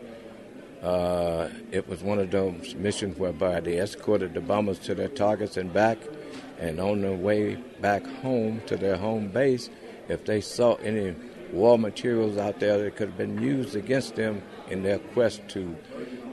Uh, 0.83 1.49
it 1.73 1.89
was 1.89 2.03
one 2.03 2.19
of 2.19 2.31
those 2.31 2.75
missions 2.77 3.19
whereby 3.19 3.61
they 3.61 3.79
escorted 3.79 4.35
the 4.35 4.41
bombers 4.41 4.79
to 4.79 4.95
their 4.95 5.09
targets 5.09 5.57
and 5.57 5.73
back, 5.73 5.99
and 6.59 6.79
on 6.81 7.01
their 7.01 7.17
way 7.17 7.57
back 7.81 8.07
home 8.23 8.61
to 8.67 8.77
their 8.77 8.97
home 8.97 9.29
base, 9.29 9.71
if 10.09 10.25
they 10.25 10.41
saw 10.41 10.75
any 10.77 11.15
war 11.53 11.79
materials 11.79 12.37
out 12.37 12.61
there 12.61 12.79
that 12.79 12.97
could 12.97 13.09
have 13.09 13.19
been 13.19 13.41
used 13.41 13.75
against 13.75 14.15
them 14.17 14.43
in 14.69 14.83
their 14.83 14.99
quest 14.99 15.41
to 15.49 15.77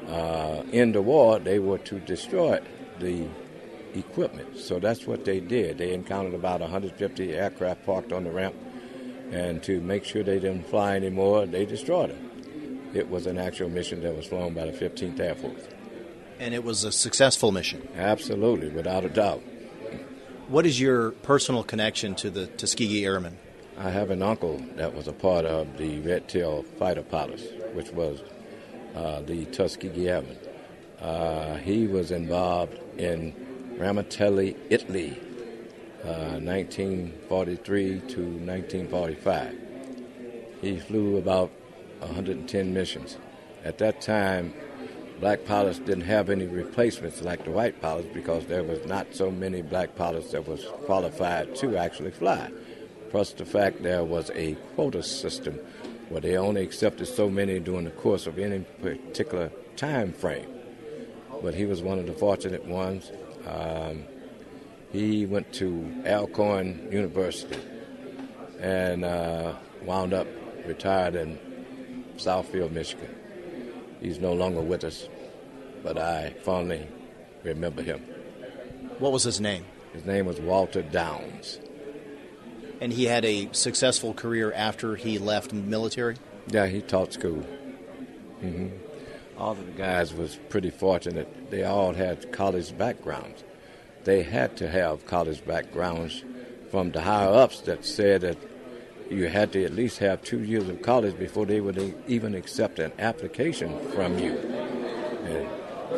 uh, 0.07 0.61
end 0.71 0.93
the 0.93 1.01
war, 1.01 1.39
they 1.39 1.57
were 1.57 1.79
to 1.79 1.99
destroy 2.01 2.59
the 2.99 3.27
equipment. 3.95 4.57
So 4.57 4.79
that's 4.79 5.07
what 5.07 5.25
they 5.25 5.39
did. 5.39 5.77
They 5.77 5.93
encountered 5.93 6.33
about 6.33 6.59
150 6.59 7.33
aircraft 7.33 7.85
parked 7.85 8.11
on 8.11 8.25
the 8.25 8.31
ramp 8.31 8.55
and 9.31 9.61
to 9.63 9.81
make 9.81 10.05
sure 10.05 10.23
they 10.23 10.39
didn't 10.39 10.67
fly 10.67 10.95
anymore, 10.95 11.45
they 11.45 11.65
destroyed 11.65 12.11
them. 12.11 12.89
It 12.93 13.09
was 13.09 13.25
an 13.25 13.37
actual 13.37 13.69
mission 13.69 14.01
that 14.03 14.15
was 14.15 14.25
flown 14.25 14.53
by 14.53 14.65
the 14.65 14.71
15th 14.71 15.19
Air 15.19 15.35
Force. 15.35 15.61
And 16.39 16.53
it 16.53 16.63
was 16.63 16.83
a 16.83 16.91
successful 16.91 17.51
mission? 17.51 17.87
Absolutely, 17.95 18.69
without 18.69 19.05
a 19.05 19.09
doubt. 19.09 19.41
What 20.47 20.65
is 20.65 20.79
your 20.79 21.11
personal 21.11 21.63
connection 21.63 22.15
to 22.15 22.29
the 22.29 22.47
Tuskegee 22.47 23.03
Airmen? 23.05 23.37
I 23.77 23.89
have 23.89 24.11
an 24.11 24.21
uncle 24.21 24.61
that 24.75 24.93
was 24.95 25.07
a 25.07 25.13
part 25.13 25.45
of 25.45 25.77
the 25.77 25.99
Red 25.99 26.29
Tail 26.29 26.63
fighter 26.77 27.01
pilots, 27.01 27.43
which 27.73 27.91
was 27.91 28.21
uh, 28.95 29.21
the 29.21 29.45
Tuskegee 29.45 30.07
Airmen. 30.07 30.37
Uh, 31.01 31.55
he 31.55 31.87
was 31.87 32.11
involved 32.11 32.79
in 32.97 33.33
Ramitelli, 33.77 34.55
Italy, 34.69 35.19
1943 36.03 37.85
uh, 37.85 37.99
to 37.99 38.21
1945. 38.21 39.59
He 40.61 40.79
flew 40.79 41.17
about 41.17 41.51
110 41.99 42.73
missions. 42.73 43.17
At 43.63 43.77
that 43.79 44.01
time, 44.01 44.53
black 45.19 45.45
pilots 45.45 45.79
didn't 45.79 46.05
have 46.05 46.29
any 46.29 46.45
replacements 46.45 47.21
like 47.21 47.45
the 47.45 47.51
white 47.51 47.81
pilots 47.81 48.09
because 48.13 48.45
there 48.45 48.63
was 48.63 48.85
not 48.85 49.13
so 49.15 49.31
many 49.31 49.61
black 49.61 49.95
pilots 49.95 50.31
that 50.31 50.47
was 50.47 50.65
qualified 50.85 51.55
to 51.55 51.77
actually 51.77 52.11
fly. 52.11 52.51
Plus 53.09 53.31
the 53.33 53.45
fact 53.45 53.81
there 53.81 54.03
was 54.03 54.29
a 54.35 54.55
quota 54.75 55.01
system 55.01 55.59
where 56.09 56.21
they 56.21 56.37
only 56.37 56.63
accepted 56.63 57.07
so 57.07 57.29
many 57.29 57.59
during 57.59 57.85
the 57.85 57.91
course 57.91 58.27
of 58.27 58.37
any 58.37 58.59
particular 58.81 59.51
time 59.75 60.13
frame. 60.13 60.47
But 61.41 61.55
he 61.55 61.65
was 61.65 61.81
one 61.81 61.99
of 61.99 62.05
the 62.05 62.13
fortunate 62.13 62.65
ones. 62.65 63.11
Um, 63.47 64.03
he 64.91 65.25
went 65.25 65.51
to 65.53 66.03
Alcorn 66.05 66.87
University 66.91 67.59
and 68.59 69.03
uh, 69.03 69.53
wound 69.83 70.13
up 70.13 70.27
retired 70.65 71.15
in 71.15 71.37
Southfield, 72.17 72.71
Michigan. 72.71 73.13
He's 74.01 74.19
no 74.19 74.33
longer 74.33 74.61
with 74.61 74.83
us, 74.83 75.07
but 75.83 75.97
I 75.97 76.31
fondly 76.43 76.87
remember 77.43 77.81
him. 77.81 77.99
What 78.99 79.11
was 79.11 79.23
his 79.23 79.41
name? 79.41 79.65
His 79.93 80.05
name 80.05 80.25
was 80.25 80.39
Walter 80.39 80.81
Downs. 80.81 81.59
And 82.81 82.91
he 82.91 83.05
had 83.05 83.23
a 83.25 83.49
successful 83.53 84.13
career 84.13 84.51
after 84.53 84.95
he 84.95 85.17
left 85.17 85.53
military? 85.53 86.17
Yeah, 86.47 86.67
he 86.67 86.81
taught 86.81 87.13
school. 87.13 87.45
Mm-hmm. 88.41 88.67
All 89.37 89.51
of 89.51 89.65
the 89.65 89.71
guys 89.71 90.13
was 90.13 90.37
pretty 90.49 90.69
fortunate. 90.69 91.49
They 91.49 91.63
all 91.63 91.93
had 91.93 92.31
college 92.31 92.77
backgrounds 92.77 93.43
they 94.05 94.23
had 94.23 94.55
to 94.57 94.69
have 94.69 95.05
college 95.05 95.45
backgrounds 95.45 96.23
from 96.71 96.91
the 96.91 97.01
higher 97.01 97.29
ups 97.29 97.61
that 97.61 97.83
said 97.83 98.21
that 98.21 98.37
you 99.09 99.27
had 99.27 99.51
to 99.53 99.63
at 99.63 99.73
least 99.73 99.99
have 99.99 100.23
two 100.23 100.41
years 100.41 100.67
of 100.69 100.81
college 100.81 101.17
before 101.17 101.45
they 101.45 101.61
would 101.61 101.95
even 102.07 102.33
accept 102.33 102.79
an 102.79 102.91
application 102.97 103.77
from 103.91 104.17
you. 104.17 104.31
And 105.25 105.47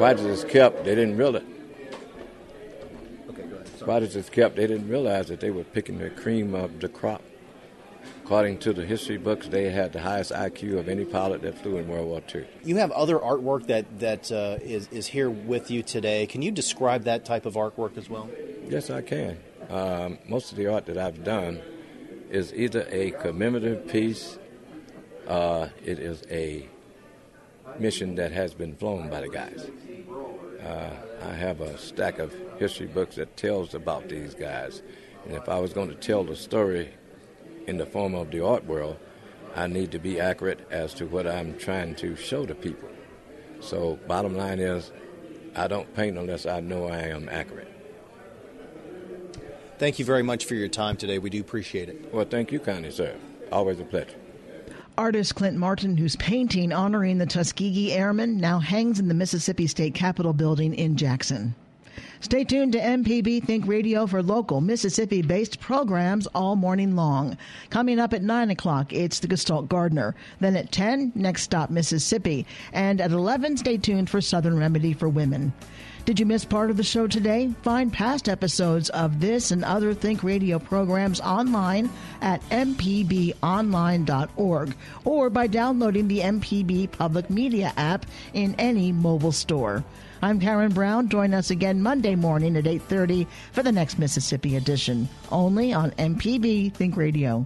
as 0.01 0.43
kept, 0.43 0.83
they 0.83 0.95
didn't 0.95 1.17
realize. 1.17 1.43
Okay, 3.29 3.43
go 3.43 3.55
ahead. 3.55 3.69
Quite 3.81 4.03
as 4.03 4.29
kept, 4.29 4.55
they 4.55 4.67
didn't 4.67 4.89
realize 4.89 5.27
that 5.27 5.39
they 5.39 5.51
were 5.51 5.63
picking 5.63 5.99
the 5.99 6.09
cream 6.09 6.53
of 6.53 6.79
the 6.79 6.89
crop. 6.89 7.21
According 8.27 8.57
to 8.57 8.73
the 8.73 8.85
history 8.85 9.15
books, 9.15 9.47
they 9.47 9.69
had 9.69 9.93
the 9.93 10.01
highest 10.01 10.33
IQ 10.33 10.79
of 10.79 10.89
any 10.89 11.05
pilot 11.05 11.41
that 11.43 11.57
flew 11.57 11.77
in 11.77 11.87
World 11.87 12.07
War 12.07 12.21
II. 12.35 12.45
You 12.61 12.75
have 12.75 12.91
other 12.91 13.17
artwork 13.17 13.67
that 13.67 13.99
that 13.99 14.29
uh, 14.33 14.57
is 14.61 14.89
is 14.91 15.07
here 15.07 15.29
with 15.29 15.71
you 15.71 15.81
today. 15.81 16.25
Can 16.25 16.41
you 16.41 16.51
describe 16.51 17.05
that 17.05 17.23
type 17.23 17.45
of 17.45 17.53
artwork 17.53 17.97
as 17.97 18.09
well? 18.09 18.29
Yes, 18.67 18.89
I 18.89 19.01
can. 19.01 19.37
Um, 19.69 20.17
most 20.27 20.51
of 20.51 20.57
the 20.57 20.67
art 20.67 20.87
that 20.87 20.97
I've 20.97 21.23
done 21.23 21.61
is 22.29 22.53
either 22.53 22.85
a 22.89 23.11
commemorative 23.11 23.87
piece, 23.87 24.37
uh, 25.25 25.69
it 25.85 25.97
is 25.97 26.21
a 26.29 26.67
mission 27.79 28.15
that 28.15 28.33
has 28.33 28.53
been 28.53 28.75
flown 28.75 29.09
by 29.09 29.21
the 29.21 29.29
guys. 29.29 29.71
Uh, 30.61 30.89
I 31.21 31.33
have 31.33 31.61
a 31.61 31.77
stack 31.77 32.19
of 32.19 32.35
history 32.59 32.87
books 32.87 33.15
that 33.15 33.37
tells 33.37 33.73
about 33.73 34.09
these 34.09 34.35
guys, 34.35 34.81
and 35.23 35.33
if 35.33 35.47
I 35.47 35.59
was 35.59 35.71
going 35.71 35.87
to 35.87 35.95
tell 35.95 36.25
the 36.25 36.35
story 36.35 36.89
in 37.67 37.77
the 37.77 37.85
form 37.85 38.15
of 38.15 38.31
the 38.31 38.43
art 38.43 38.65
world, 38.65 38.97
I 39.55 39.67
need 39.67 39.91
to 39.91 39.99
be 39.99 40.19
accurate 40.19 40.65
as 40.71 40.93
to 40.95 41.05
what 41.05 41.27
I'm 41.27 41.57
trying 41.57 41.95
to 41.95 42.15
show 42.15 42.45
to 42.45 42.55
people. 42.55 42.89
So, 43.59 43.99
bottom 44.07 44.35
line 44.35 44.59
is, 44.59 44.91
I 45.55 45.67
don't 45.67 45.93
paint 45.95 46.17
unless 46.17 46.45
I 46.45 46.59
know 46.59 46.87
I 46.87 46.99
am 46.99 47.27
accurate. 47.29 47.73
Thank 49.79 49.99
you 49.99 50.05
very 50.05 50.23
much 50.23 50.45
for 50.45 50.55
your 50.55 50.67
time 50.67 50.97
today. 50.97 51.19
We 51.19 51.29
do 51.29 51.41
appreciate 51.41 51.89
it. 51.89 52.13
Well, 52.13 52.25
thank 52.25 52.51
you 52.51 52.59
kindly, 52.59 52.91
sir. 52.91 53.15
Always 53.51 53.79
a 53.79 53.83
pleasure. 53.83 54.15
Artist 54.97 55.35
Clint 55.35 55.57
Martin, 55.57 55.95
whose 55.95 56.15
painting 56.15 56.73
honoring 56.73 57.19
the 57.19 57.27
Tuskegee 57.27 57.91
Airmen 57.93 58.37
now 58.37 58.57
hangs 58.57 58.99
in 58.99 59.07
the 59.07 59.13
Mississippi 59.13 59.67
State 59.67 59.93
Capitol 59.93 60.33
building 60.33 60.73
in 60.73 60.95
Jackson. 60.95 61.53
Stay 62.19 62.43
tuned 62.43 62.73
to 62.73 62.79
MPB 62.79 63.43
Think 63.43 63.67
Radio 63.67 64.07
for 64.07 64.21
local 64.23 64.61
Mississippi 64.61 65.21
based 65.21 65.59
programs 65.59 66.27
all 66.27 66.55
morning 66.55 66.95
long. 66.95 67.37
Coming 67.69 67.99
up 67.99 68.13
at 68.13 68.23
9 68.23 68.49
o'clock, 68.49 68.93
it's 68.93 69.19
the 69.19 69.27
Gestalt 69.27 69.69
Gardener. 69.69 70.15
Then 70.39 70.55
at 70.55 70.71
10, 70.71 71.13
Next 71.15 71.43
Stop 71.43 71.69
Mississippi. 71.69 72.45
And 72.73 73.01
at 73.01 73.11
11, 73.11 73.57
stay 73.57 73.77
tuned 73.77 74.09
for 74.09 74.21
Southern 74.21 74.57
Remedy 74.57 74.93
for 74.93 75.09
Women. 75.09 75.53
Did 76.07 76.19
you 76.21 76.25
miss 76.25 76.45
part 76.45 76.69
of 76.69 76.77
the 76.77 76.83
show 76.83 77.05
today? 77.05 77.53
Find 77.63 77.91
past 77.91 78.29
episodes 78.29 78.89
of 78.91 79.19
this 79.19 79.51
and 79.51 79.65
other 79.65 79.93
Think 79.93 80.23
Radio 80.23 80.57
programs 80.57 81.19
online 81.19 81.89
at 82.21 82.41
mpbonline.org 82.49 83.35
or 85.03 85.29
by 85.29 85.47
downloading 85.47 86.07
the 86.07 86.19
MPB 86.19 86.93
Public 86.93 87.29
Media 87.29 87.73
app 87.75 88.05
in 88.33 88.55
any 88.55 88.93
mobile 88.93 89.33
store. 89.33 89.83
I'm 90.21 90.39
Karen 90.39 90.73
Brown. 90.73 91.09
Join 91.09 91.33
us 91.33 91.51
again 91.51 91.81
Monday 91.81 92.15
morning 92.15 92.57
at 92.57 92.65
8:30 92.65 93.27
for 93.51 93.61
the 93.61 93.71
next 93.71 93.99
Mississippi 93.99 94.55
edition, 94.55 95.07
only 95.31 95.73
on 95.73 95.91
MPB 95.91 96.73
Think 96.73 96.97
Radio. 96.97 97.45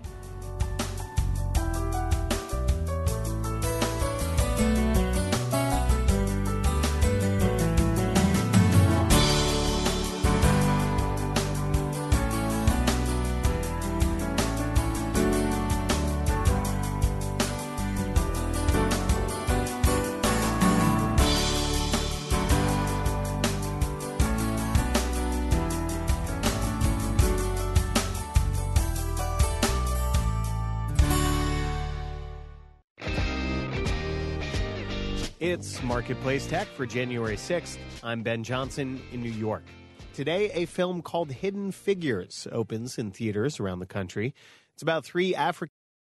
Marketplace 36.11 36.45
Tech 36.45 36.67
for 36.67 36.85
January 36.85 37.37
6th. 37.37 37.77
I'm 38.03 38.21
Ben 38.21 38.43
Johnson 38.43 39.01
in 39.13 39.21
New 39.21 39.31
York. 39.31 39.63
Today, 40.13 40.51
a 40.51 40.65
film 40.65 41.01
called 41.01 41.31
Hidden 41.31 41.71
Figures 41.71 42.49
opens 42.51 42.97
in 42.97 43.11
theaters 43.11 43.61
around 43.61 43.79
the 43.79 43.85
country. 43.85 44.35
It's 44.73 44.83
about 44.83 45.05
three 45.05 45.33
African 45.33 45.71